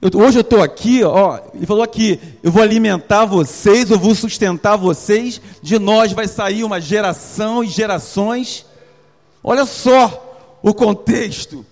Eu, 0.00 0.10
hoje 0.20 0.38
eu 0.38 0.42
estou 0.42 0.60
aqui, 0.60 1.04
ó, 1.04 1.38
ele 1.54 1.64
falou 1.64 1.84
aqui, 1.84 2.18
eu 2.42 2.50
vou 2.50 2.60
alimentar 2.60 3.24
vocês, 3.24 3.88
eu 3.88 3.98
vou 3.98 4.16
sustentar 4.16 4.74
vocês, 4.74 5.40
de 5.62 5.78
nós 5.78 6.12
vai 6.12 6.26
sair 6.26 6.64
uma 6.64 6.80
geração 6.80 7.62
e 7.62 7.68
gerações. 7.68 8.66
Olha 9.44 9.64
só 9.64 10.58
o 10.60 10.74
contexto. 10.74 11.64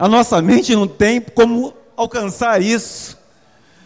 A 0.00 0.08
nossa 0.08 0.40
mente 0.40 0.74
não 0.74 0.88
tem 0.88 1.20
como 1.20 1.74
alcançar 1.94 2.62
isso. 2.62 3.18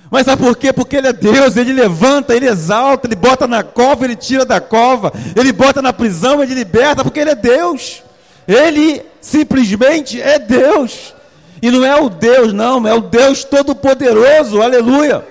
Mas 0.09 0.27
sabe 0.27 0.45
por 0.45 0.57
quê? 0.57 0.73
Porque 0.73 0.95
Ele 0.95 1.09
é 1.09 1.13
Deus, 1.13 1.57
Ele 1.57 1.73
levanta, 1.73 2.37
Ele 2.37 2.47
exalta, 2.47 3.09
Ele 3.09 3.17
bota 3.17 3.49
na 3.49 3.65
cova, 3.65 4.05
Ele 4.05 4.15
tira 4.15 4.45
da 4.45 4.61
cova, 4.61 5.13
Ele 5.35 5.51
bota 5.51 5.83
na 5.83 5.93
prisão, 5.93 6.41
Ele 6.41 6.55
liberta, 6.55 7.03
porque 7.03 7.19
Ele 7.19 7.31
é 7.31 7.35
Deus. 7.35 8.05
Ele 8.47 9.03
simplesmente 9.21 10.23
é 10.23 10.39
Deus. 10.39 11.13
E 11.61 11.69
não 11.69 11.85
é 11.85 12.01
o 12.01 12.09
Deus, 12.09 12.53
não, 12.53 12.87
é 12.87 12.95
o 12.95 13.01
Deus 13.01 13.43
Todo-Poderoso, 13.43 14.63
aleluia. 14.63 15.27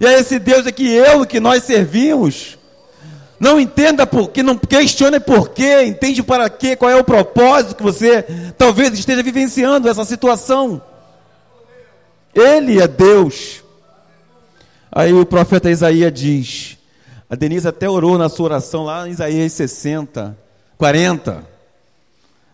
E 0.00 0.06
é 0.06 0.20
esse 0.20 0.38
Deus 0.38 0.68
é 0.68 0.70
que 0.70 0.88
eu 0.88 1.26
que 1.26 1.40
nós 1.40 1.64
servimos. 1.64 2.59
Não 3.40 3.58
entenda 3.58 4.06
por 4.06 4.30
que, 4.30 4.42
não 4.42 4.58
questione 4.58 5.18
por 5.18 5.48
quê, 5.48 5.84
entende 5.84 6.22
para 6.22 6.50
quê, 6.50 6.76
qual 6.76 6.90
é 6.90 6.96
o 6.96 7.02
propósito 7.02 7.74
que 7.74 7.82
você 7.82 8.22
talvez 8.58 8.92
esteja 8.92 9.22
vivenciando 9.22 9.88
essa 9.88 10.04
situação. 10.04 10.82
Ele 12.34 12.78
é 12.78 12.86
Deus. 12.86 13.64
Aí 14.92 15.14
o 15.14 15.24
profeta 15.24 15.70
Isaías 15.70 16.12
diz, 16.12 16.78
a 17.30 17.34
Denise 17.34 17.66
até 17.66 17.88
orou 17.88 18.18
na 18.18 18.28
sua 18.28 18.44
oração 18.44 18.84
lá 18.84 19.08
em 19.08 19.12
Isaías 19.12 19.54
60, 19.54 20.36
40. 20.76 21.42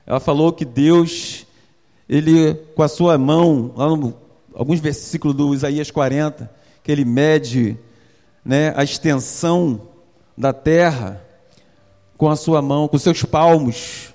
Ela 0.06 0.20
falou 0.20 0.52
que 0.52 0.64
Deus, 0.64 1.44
ele 2.08 2.54
com 2.76 2.84
a 2.84 2.88
sua 2.88 3.18
mão, 3.18 3.72
lá 3.76 3.88
no, 3.88 4.14
alguns 4.54 4.78
versículos 4.78 5.36
do 5.36 5.52
Isaías 5.52 5.90
40, 5.90 6.48
que 6.84 6.92
ele 6.92 7.04
mede 7.04 7.76
né, 8.44 8.72
a 8.76 8.84
extensão 8.84 9.95
da 10.36 10.52
terra 10.52 11.20
com 12.16 12.28
a 12.28 12.36
sua 12.36 12.60
mão, 12.60 12.88
com 12.88 12.98
seus 12.98 13.22
palmos. 13.22 14.14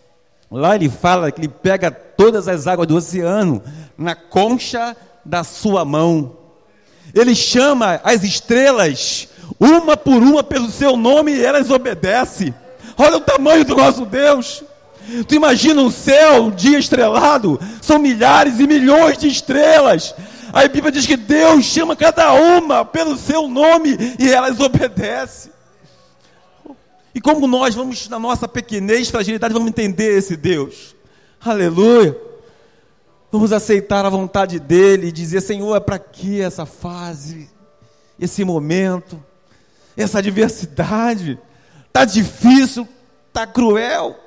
Lá 0.50 0.76
ele 0.76 0.90
fala 0.90 1.32
que 1.32 1.40
ele 1.40 1.48
pega 1.48 1.90
todas 1.90 2.48
as 2.48 2.68
águas 2.68 2.88
do 2.88 2.96
oceano 2.96 3.62
na 3.98 4.16
concha 4.16 4.96
da 5.24 5.44
sua 5.44 5.86
mão. 5.86 6.36
Ele 7.14 7.34
chama 7.36 8.00
as 8.04 8.24
estrelas, 8.24 9.28
uma 9.60 9.96
por 9.96 10.22
uma, 10.22 10.44
pelo 10.44 10.70
seu 10.70 10.96
nome 10.96 11.34
e 11.34 11.46
elas 11.46 11.70
obedecem. 11.70 12.54
Olha 12.98 13.18
o 13.18 13.22
tamanho 13.22 13.66
do 13.66 13.76
nosso 13.76 14.06
Deus. 14.06 14.64
Tu 15.28 15.36
imagina 15.36 15.82
um 15.82 15.90
céu, 15.90 16.44
um 16.44 16.52
dia 16.52 16.78
estrelado, 16.78 17.60
são 17.82 17.98
milhares 17.98 18.60
e 18.60 18.68
milhões 18.68 19.18
de 19.18 19.28
estrelas. 19.28 20.14
A 20.54 20.68
Bíblia 20.68 20.92
diz 20.92 21.06
que 21.06 21.18
Deus 21.18 21.66
chama 21.66 21.96
cada 21.96 22.34
uma 22.34 22.86
pelo 22.86 23.18
seu 23.18 23.48
nome 23.48 23.98
e 24.20 24.30
elas 24.30 24.60
obedecem. 24.60 25.52
E 27.14 27.20
como 27.20 27.46
nós 27.48 27.76
vamos, 27.76 28.08
na 28.08 28.18
nossa 28.18 28.48
pequenez, 28.48 29.10
fragilidade, 29.10 29.54
vamos 29.54 29.70
entender 29.70 30.18
esse 30.18 30.38
Deus? 30.38 30.96
Aleluia! 31.40 32.18
Vamos 33.32 33.52
aceitar 33.52 34.06
a 34.06 34.10
vontade 34.10 34.60
dEle 34.60 35.08
e 35.08 35.12
dizer: 35.12 35.42
Senhor, 35.42 35.76
é 35.76 35.80
para 35.80 36.00
que 36.00 36.42
essa 36.42 36.66
fase, 36.66 37.50
esse 38.20 38.44
momento, 38.44 39.22
essa 39.96 40.20
adversidade? 40.20 41.40
Está 41.88 42.06
difícil, 42.06 42.88
está 43.28 43.46
cruel, 43.46 44.18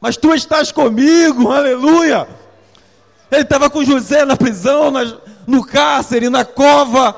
mas 0.00 0.16
tu 0.16 0.34
estás 0.34 0.72
comigo, 0.72 1.50
aleluia! 1.50 2.26
Ele 3.30 3.42
estava 3.42 3.70
com 3.70 3.84
José 3.84 4.24
na 4.24 4.36
prisão, 4.36 4.92
no 5.46 5.64
cárcere, 5.64 6.28
na 6.28 6.44
cova, 6.44 7.16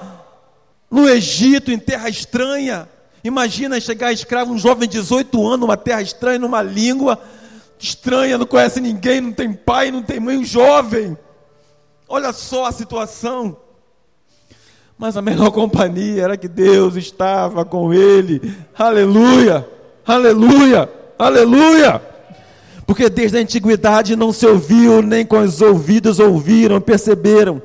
no 0.90 1.08
Egito, 1.08 1.72
em 1.72 1.78
terra 1.78 2.08
estranha. 2.08 2.88
Imagina 3.24 3.80
chegar 3.80 4.12
escravo, 4.12 4.52
um 4.52 4.58
jovem 4.58 4.86
de 4.86 4.98
18 4.98 5.46
anos, 5.46 5.60
numa 5.60 5.78
terra 5.78 6.02
estranha, 6.02 6.38
numa 6.38 6.60
língua 6.60 7.18
estranha, 7.78 8.36
não 8.36 8.44
conhece 8.44 8.82
ninguém, 8.82 9.22
não 9.22 9.32
tem 9.32 9.50
pai, 9.50 9.90
não 9.90 10.02
tem 10.02 10.20
mãe, 10.20 10.36
um 10.36 10.44
jovem. 10.44 11.16
Olha 12.06 12.34
só 12.34 12.66
a 12.66 12.72
situação. 12.72 13.56
Mas 14.98 15.16
a 15.16 15.22
melhor 15.22 15.50
companhia 15.52 16.22
era 16.22 16.36
que 16.36 16.46
Deus 16.46 16.96
estava 16.96 17.64
com 17.64 17.94
ele. 17.94 18.54
Aleluia! 18.76 19.66
Aleluia! 20.06 20.92
Aleluia! 21.18 22.02
Porque 22.86 23.08
desde 23.08 23.38
a 23.38 23.40
antiguidade 23.40 24.14
não 24.16 24.34
se 24.34 24.46
ouviu, 24.46 25.00
nem 25.00 25.24
com 25.24 25.38
os 25.38 25.62
ouvidos 25.62 26.18
ouviram, 26.18 26.78
perceberam, 26.78 27.62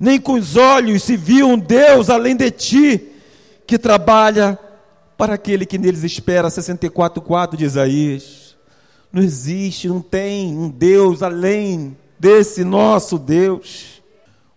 nem 0.00 0.20
com 0.20 0.32
os 0.32 0.56
olhos 0.56 1.04
se 1.04 1.16
viu 1.16 1.48
um 1.48 1.56
Deus 1.56 2.10
além 2.10 2.34
de 2.34 2.50
ti, 2.50 3.12
que 3.64 3.78
trabalha 3.78 4.58
para 5.16 5.34
aquele 5.34 5.66
que 5.66 5.78
neles 5.78 6.04
espera. 6.04 6.48
64,4 6.48 7.56
de 7.56 7.64
Isaías. 7.64 8.56
Não 9.12 9.22
existe, 9.22 9.88
não 9.88 10.00
tem 10.00 10.56
um 10.56 10.68
Deus 10.68 11.22
além 11.22 11.96
desse 12.18 12.64
nosso 12.64 13.18
Deus. 13.18 14.02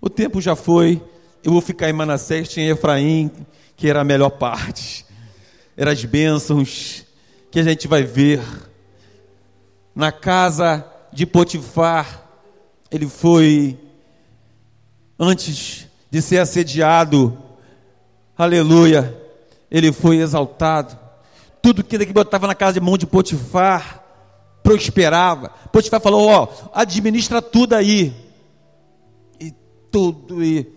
O 0.02 0.10
tempo 0.10 0.42
já 0.42 0.56
foi, 0.56 1.02
eu 1.44 1.52
vou 1.52 1.62
ficar 1.62 1.90
em 1.90 1.94
Manassés, 1.94 2.50
tinha 2.50 2.72
Efraim, 2.72 3.32
que 3.76 3.90
era 3.90 4.02
a 4.02 4.04
melhor 4.04 4.32
parte. 4.32 5.06
Eram 5.76 5.92
as 5.92 6.04
bênçãos 6.04 7.06
que 7.52 7.60
a 7.60 7.64
gente 7.64 7.88
vai 7.88 8.04
ver. 8.04 8.42
Na 9.94 10.12
casa 10.12 10.86
de 11.12 11.26
Potifar, 11.26 12.24
ele 12.92 13.08
foi, 13.08 13.78
antes 15.20 15.88
de 16.10 16.22
ser 16.22 16.40
assediado, 16.40 17.38
aleluia, 18.38 19.17
ele 19.70 19.92
foi 19.92 20.18
exaltado. 20.18 20.98
Tudo 21.62 21.84
que 21.84 21.96
ele 21.96 22.06
botava 22.08 22.48
na 22.48 22.56
casa 22.56 22.74
de 22.74 22.80
mão 22.80 22.98
de 22.98 23.06
Potifar, 23.06 24.04
prosperava. 24.64 25.50
Potifar 25.72 26.02
falou: 26.02 26.28
Ó, 26.28 26.48
administra 26.74 27.42
tudo 27.42 27.74
aí. 27.74 28.14
E 29.40 29.54
tudo. 29.92 30.44
E 30.44 30.68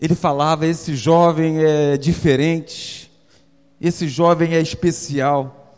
ele 0.00 0.14
falava: 0.14 0.66
Esse 0.66 0.94
jovem 0.94 1.64
é 1.64 1.96
diferente. 1.96 3.10
Esse 3.80 4.08
jovem 4.08 4.54
é 4.54 4.60
especial. 4.60 5.76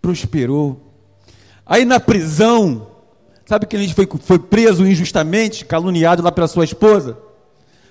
Prosperou. 0.00 0.92
Aí 1.64 1.84
na 1.84 2.00
prisão, 2.00 2.88
sabe 3.46 3.66
que 3.66 3.76
ele 3.76 3.92
foi, 3.94 4.08
foi 4.20 4.38
preso 4.38 4.86
injustamente, 4.86 5.64
caluniado 5.64 6.22
lá 6.22 6.32
pela 6.32 6.48
sua 6.48 6.64
esposa? 6.64 7.16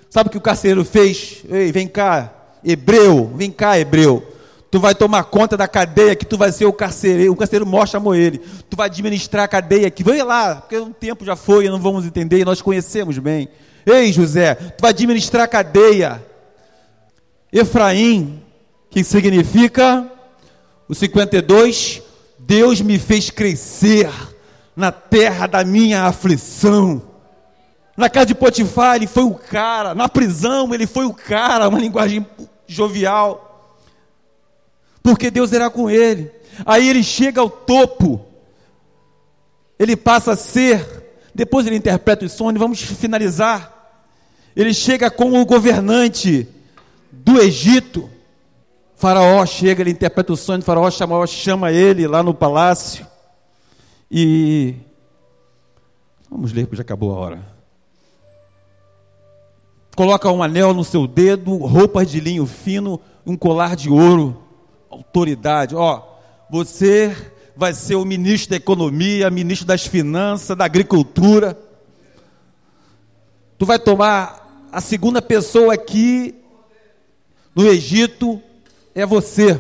Sabe 0.10 0.28
o 0.28 0.32
que 0.32 0.38
o 0.38 0.42
carcereiro 0.42 0.84
fez? 0.84 1.44
Ei, 1.50 1.72
vem 1.72 1.88
cá, 1.88 2.41
hebreu, 2.64 3.32
vem 3.36 3.51
cá, 3.51 3.80
hebreu. 3.80 4.26
Tu 4.72 4.80
vai 4.80 4.95
tomar 4.95 5.26
conta 5.26 5.57
da 5.57 5.68
cadeia 5.68 6.16
que 6.16 6.26
tu 6.26 6.38
vai 6.38 6.49
ser 6.51 6.66
o 6.66 6.72
carcereiro. 6.72 7.34
O 7.34 7.36
carcereiro 7.36 7.66
mostra 7.66 7.99
chamou 7.99 8.16
ele. 8.16 8.38
Tu 8.70 8.78
vai 8.78 8.88
administrar 8.88 9.43
a 9.43 9.47
cadeia 9.47 9.91
que 9.91 10.01
vai 10.01 10.24
lá, 10.24 10.55
porque 10.55 10.78
o 10.78 10.91
tempo 10.91 11.26
já 11.26 11.36
foi, 11.36 11.68
não 11.68 11.80
vamos 11.80 12.05
entender 12.05 12.39
e 12.39 12.45
nós 12.45 12.62
conhecemos 12.62 13.18
bem. 13.18 13.49
Ei, 13.86 14.14
José, 14.14 14.55
tu 14.55 14.82
vai 14.82 14.91
administrar 14.91 15.43
a 15.43 15.47
cadeia. 15.47 16.24
Efraim, 17.51 18.41
que 18.89 19.03
significa 19.03 20.09
o 20.88 20.95
52, 20.95 22.01
Deus 22.39 22.80
me 22.82 22.97
fez 22.97 23.30
crescer 23.30 24.09
na 24.76 24.91
terra 24.91 25.47
da 25.47 25.66
minha 25.66 26.03
aflição. 26.03 27.01
Na 27.95 28.09
casa 28.09 28.28
de 28.28 28.36
Potifar, 28.36 28.95
ele 28.95 29.07
foi 29.07 29.24
o 29.24 29.34
cara. 29.34 29.93
Na 29.93 30.07
prisão, 30.07 30.74
ele 30.74 30.88
foi 30.88 31.05
o 31.05 31.14
cara. 31.14 31.68
Uma 31.68 31.80
linguagem 31.80 32.26
jovial 32.74 33.52
porque 35.04 35.32
Deus 35.32 35.52
irá 35.52 35.70
com 35.70 35.90
ele. 35.90 36.32
Aí 36.66 36.90
ele 36.90 37.04
chega 37.04 37.42
ao 37.42 37.50
topo, 37.50 38.24
ele 39.80 39.96
passa 39.96 40.34
a 40.34 40.36
ser, 40.36 40.86
depois 41.34 41.66
ele 41.66 41.76
interpreta 41.76 42.26
os 42.26 42.34
sonhos, 42.34 42.60
vamos 42.60 42.82
finalizar. 42.82 43.80
Ele 44.56 44.74
chega 44.74 45.10
como 45.10 45.40
o 45.40 45.46
governante 45.46 46.48
do 47.12 47.40
Egito. 47.40 48.10
faraó 48.96 49.46
chega, 49.46 49.82
ele 49.82 49.92
interpreta 49.92 50.34
o 50.34 50.38
sonho, 50.38 50.62
faraó 50.62 50.92
chama, 50.92 51.26
chama 51.26 51.72
ele 51.72 52.06
lá 52.06 52.22
no 52.22 52.34
palácio. 52.34 53.08
E 54.10 54.76
vamos 56.30 56.52
ler, 56.52 56.66
porque 56.66 56.76
já 56.76 56.82
acabou 56.82 57.16
a 57.16 57.18
hora. 57.18 57.61
Coloca 59.96 60.32
um 60.32 60.42
anel 60.42 60.74
no 60.74 60.84
seu 60.84 61.06
dedo, 61.06 61.58
roupas 61.58 62.10
de 62.10 62.20
linho 62.20 62.46
fino, 62.46 63.00
um 63.26 63.36
colar 63.36 63.76
de 63.76 63.89
ouro 63.89 64.42
autoridade. 64.89 65.76
Ó, 65.76 66.04
você 66.50 67.16
vai 67.56 67.74
ser 67.74 67.96
o 67.96 68.06
ministro 68.06 68.52
da 68.52 68.56
economia, 68.58 69.30
ministro 69.30 69.66
das 69.66 69.86
finanças, 69.86 70.56
da 70.56 70.66
agricultura. 70.66 71.58
Tu 73.58 73.66
vai 73.66 73.80
tomar 73.80 74.68
a 74.72 74.82
segunda 74.82 75.22
pessoa 75.22 75.74
aqui 75.74 76.36
no 77.54 77.68
Egito 77.68 78.42
é 78.96 79.06
você, 79.06 79.60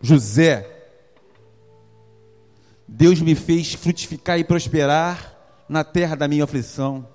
José. 0.00 0.68
Deus 2.86 3.20
me 3.20 3.34
fez 3.34 3.74
frutificar 3.74 4.38
e 4.38 4.44
prosperar 4.44 5.36
na 5.68 5.84
terra 5.84 6.16
da 6.16 6.26
minha 6.26 6.44
aflição. 6.44 7.06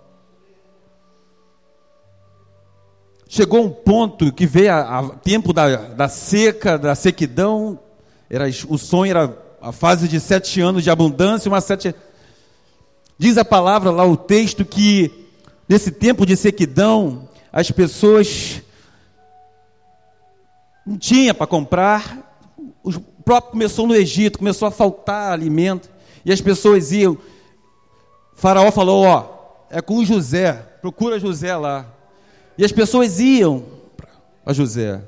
Chegou 3.36 3.64
um 3.64 3.70
ponto 3.72 4.32
que 4.32 4.46
veio 4.46 4.72
a, 4.72 5.00
a 5.00 5.10
tempo 5.10 5.52
da, 5.52 5.76
da, 5.76 6.08
seca, 6.08 6.78
da 6.78 6.94
sequidão, 6.94 7.80
era, 8.30 8.46
o 8.70 8.78
sonho 8.78 9.10
era 9.10 9.36
a 9.60 9.72
fase 9.72 10.08
de 10.08 10.20
sete 10.20 10.62
anos 10.62 10.84
de 10.84 10.92
abundância, 10.92 11.50
uma 11.50 11.60
sete. 11.60 11.96
Diz 13.18 13.40
a 13.40 13.44
palavra 13.44 13.90
lá, 13.90 14.06
o 14.06 14.16
texto, 14.16 14.64
que 14.64 15.10
nesse 15.68 15.90
tempo 15.90 16.28
de 16.28 16.38
sequidão, 16.38 17.28
as 17.52 17.72
pessoas 17.72 18.62
não 20.86 20.96
tinham 20.96 21.34
para 21.34 21.48
comprar, 21.48 22.38
o 22.84 22.92
próprio 23.26 23.54
começou 23.54 23.88
no 23.88 23.96
Egito, 23.96 24.38
começou 24.38 24.68
a 24.68 24.72
faltar 24.72 25.34
alimento, 25.34 25.90
e 26.24 26.32
as 26.32 26.40
pessoas 26.40 26.92
iam. 26.92 27.14
O 27.14 27.20
faraó 28.36 28.72
falou: 28.72 29.04
Ó, 29.06 29.66
é 29.72 29.82
com 29.82 30.06
José, 30.06 30.54
procura 30.84 31.20
José 31.20 31.58
lá. 31.58 31.94
E 32.58 32.64
as 32.64 32.72
pessoas 32.72 33.20
iam 33.20 33.66
a 34.46 34.54
José. 34.54 35.02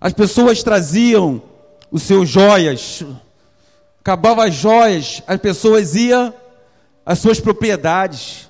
As 0.00 0.12
pessoas 0.12 0.62
traziam 0.62 1.42
os 1.90 2.02
seus 2.02 2.28
joias. 2.28 3.04
Acabava 4.00 4.46
as 4.46 4.54
joias, 4.54 5.22
as 5.26 5.40
pessoas 5.40 5.94
iam 5.94 6.32
às 7.04 7.18
suas 7.18 7.40
propriedades. 7.40 8.48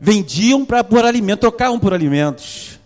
Vendiam 0.00 0.64
para 0.64 0.82
por 0.82 1.04
alimento, 1.04 1.40
trocavam 1.40 1.78
por 1.78 1.92
alimentos. 1.92 2.80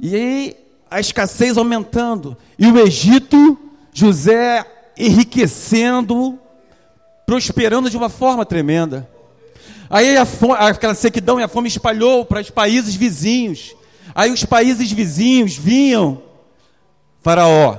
E 0.00 0.14
aí 0.14 0.56
a 0.90 1.00
escassez 1.00 1.56
aumentando. 1.56 2.36
E 2.58 2.66
o 2.66 2.78
Egito, 2.78 3.58
José 3.92 4.64
enriquecendo, 4.96 6.38
prosperando 7.26 7.90
de 7.90 7.96
uma 7.96 8.08
forma 8.08 8.44
tremenda. 8.44 9.08
Aí 9.90 10.16
a 10.16 10.24
fome, 10.24 10.54
aquela 10.58 10.94
sequidão 10.94 11.40
e 11.40 11.42
a 11.42 11.48
fome 11.48 11.68
espalhou 11.68 12.24
para 12.24 12.40
os 12.40 12.50
países 12.50 12.94
vizinhos. 12.94 13.74
Aí 14.14 14.30
os 14.30 14.44
países 14.44 14.90
vizinhos 14.90 15.56
vinham, 15.56 16.22
Faraó, 17.20 17.78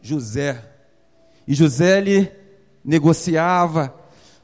José, 0.00 0.62
e 1.46 1.54
José 1.54 2.00
lhe 2.00 2.32
negociava, 2.84 3.94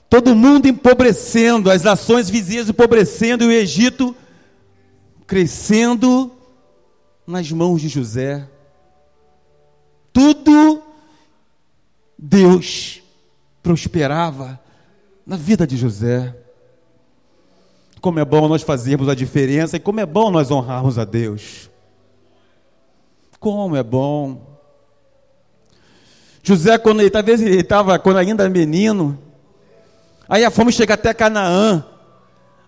todo 0.08 0.34
mundo 0.34 0.66
empobrecendo, 0.66 1.70
as 1.70 1.82
nações 1.82 2.30
vizinhas 2.30 2.68
empobrecendo, 2.68 3.44
e 3.44 3.46
o 3.48 3.52
Egito 3.52 4.16
crescendo 5.26 6.32
nas 7.26 7.50
mãos 7.52 7.80
de 7.80 7.88
José. 7.88 8.48
Tudo 10.12 10.82
Deus 12.18 13.00
prosperava 13.62 14.61
na 15.30 15.36
vida 15.36 15.64
de 15.64 15.76
José. 15.76 16.34
Como 18.00 18.18
é 18.18 18.24
bom 18.24 18.48
nós 18.48 18.62
fazermos 18.62 19.08
a 19.08 19.14
diferença 19.14 19.76
e 19.76 19.80
como 19.80 20.00
é 20.00 20.04
bom 20.04 20.28
nós 20.28 20.50
honrarmos 20.50 20.98
a 20.98 21.04
Deus. 21.04 21.70
Como 23.38 23.76
é 23.76 23.82
bom. 23.84 24.58
José, 26.42 26.76
quando 26.78 26.98
ele 26.98 27.10
talvez 27.10 27.40
ele 27.40 27.60
estava 27.60 27.96
quando 27.96 28.16
ainda 28.16 28.48
menino, 28.48 29.16
aí 30.28 30.44
a 30.44 30.50
fome 30.50 30.72
chega 30.72 30.94
até 30.94 31.14
Canaã. 31.14 31.84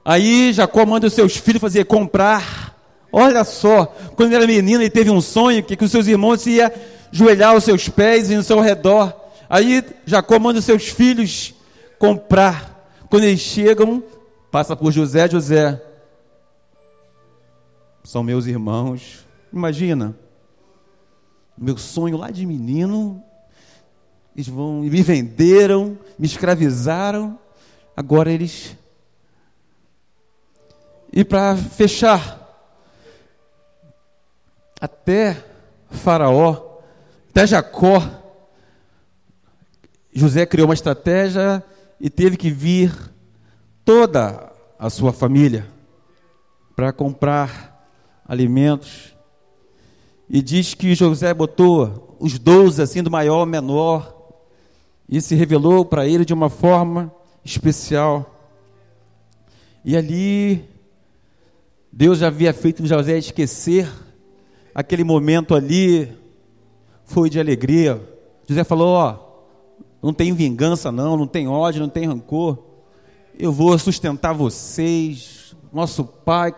Aí 0.05 0.53
Jacó 0.53 0.87
manda 0.87 1.09
os 1.09 1.15
seus 1.15 1.37
filhos 1.37 1.61
fazer 1.61 1.85
comprar. 1.87 2.79
Olha 3.11 3.43
só, 3.43 3.87
quando 4.15 4.29
ele 4.29 4.37
era 4.37 4.47
menino, 4.47 4.81
ele 4.81 4.89
teve 4.89 5.11
um 5.11 5.21
sonho 5.21 5.65
que, 5.65 5.75
que 5.75 5.85
os 5.85 5.91
seus 5.91 6.07
irmãos 6.07 6.47
iam 6.47 6.71
joelhar 7.11 7.55
aos 7.55 7.65
seus 7.65 7.89
pés 7.89 8.31
e 8.31 8.37
no 8.37 8.43
seu 8.45 8.61
redor. 8.61 9.13
Aí 9.51 9.85
Jacó 10.07 10.39
manda 10.39 10.61
os 10.61 10.65
seus 10.65 10.87
filhos 10.87 11.55
comprar. 12.03 12.85
Quando 13.09 13.23
eles 13.23 13.39
chegam, 13.39 14.03
passa 14.51 14.75
por 14.75 14.91
José, 14.91 15.29
José. 15.29 15.81
São 18.03 18.25
meus 18.25 18.47
irmãos. 18.47 19.25
Imagina. 19.53 20.13
Meu 21.57 21.79
sonho 21.79 22.17
lá 22.17 22.33
de 22.33 22.45
menino, 22.45 23.23
eles 24.35 24.49
vão 24.49 24.81
me 24.81 25.01
venderam, 25.01 25.97
me 26.19 26.27
escravizaram, 26.27 27.39
agora 27.97 28.33
eles. 28.33 28.77
E 31.13 31.23
para 31.25 31.57
fechar, 31.57 32.67
até 34.81 35.45
Faraó, 35.89 36.81
até 37.31 37.47
Jacó, 37.47 38.03
José 40.13 40.45
criou 40.45 40.67
uma 40.67 40.75
estratégia 40.75 41.65
e 42.03 42.11
teve 42.11 42.37
que 42.37 42.51
vir 42.51 42.93
toda 43.85 44.53
a 44.77 44.91
sua 44.91 45.13
família 45.13 45.69
para 46.75 46.93
comprar 46.93 47.89
alimentos. 48.27 49.15
E 50.29 50.43
diz 50.43 50.75
que 50.75 50.97
José 50.97 51.33
botou 51.33 52.17
os 52.19 52.41
doze 52.41 52.83
assim 52.83 53.05
do 53.05 53.11
maior 53.11 53.39
ao 53.39 53.47
menor 53.47 54.19
e 55.09 55.21
se 55.21 55.37
revelou 55.37 55.85
para 55.85 56.05
ele 56.05 56.25
de 56.25 56.35
uma 56.35 56.51
forma 56.51 57.15
especial. 57.45 58.35
E 59.85 59.97
ali, 59.97 60.69
Deus 61.93 62.19
já 62.19 62.27
havia 62.27 62.53
feito 62.53 62.85
José 62.85 63.17
esquecer 63.17 63.89
aquele 64.75 65.05
momento 65.05 65.55
ali, 65.55 66.13
foi 67.05 67.31
de 67.31 67.39
alegria. 67.39 68.03
José 68.49 68.65
falou: 68.65 68.89
Ó, 68.89 69.32
não 70.03 70.13
tem 70.13 70.35
vingança, 70.35 70.91
não, 70.91 71.17
não 71.17 71.27
tem 71.27 71.47
ódio, 71.47 71.81
não 71.81 71.89
tem 71.89 72.07
rancor. 72.07 72.59
Eu 73.39 73.53
vou 73.53 73.79
sustentar 73.79 74.33
vocês, 74.33 75.55
nosso 75.73 76.05
pai, 76.05 76.53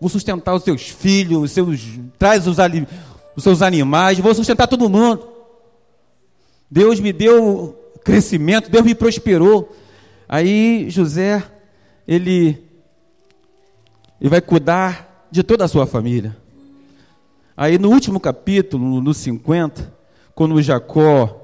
vou 0.00 0.10
sustentar 0.10 0.54
os 0.54 0.64
seus 0.64 0.88
filhos, 0.88 1.42
os 1.44 1.52
seus, 1.52 1.80
traz 2.18 2.48
os, 2.48 2.56
os 3.36 3.44
seus 3.44 3.62
animais, 3.62 4.18
vou 4.18 4.34
sustentar 4.34 4.66
todo 4.66 4.88
mundo. 4.88 5.28
Deus 6.68 6.98
me 6.98 7.12
deu 7.12 7.78
crescimento, 8.04 8.70
Deus 8.70 8.84
me 8.84 8.94
prosperou. 8.94 9.74
Aí 10.28 10.90
José, 10.90 11.44
ele, 12.06 12.60
ele 14.20 14.30
vai 14.30 14.40
cuidar 14.40 15.28
de 15.30 15.44
toda 15.44 15.64
a 15.64 15.68
sua 15.68 15.86
família. 15.86 16.36
Aí 17.56 17.78
no 17.78 17.90
último 17.90 18.18
capítulo, 18.18 19.00
no 19.00 19.14
50, 19.14 19.92
quando 20.34 20.60
Jacó 20.62 21.39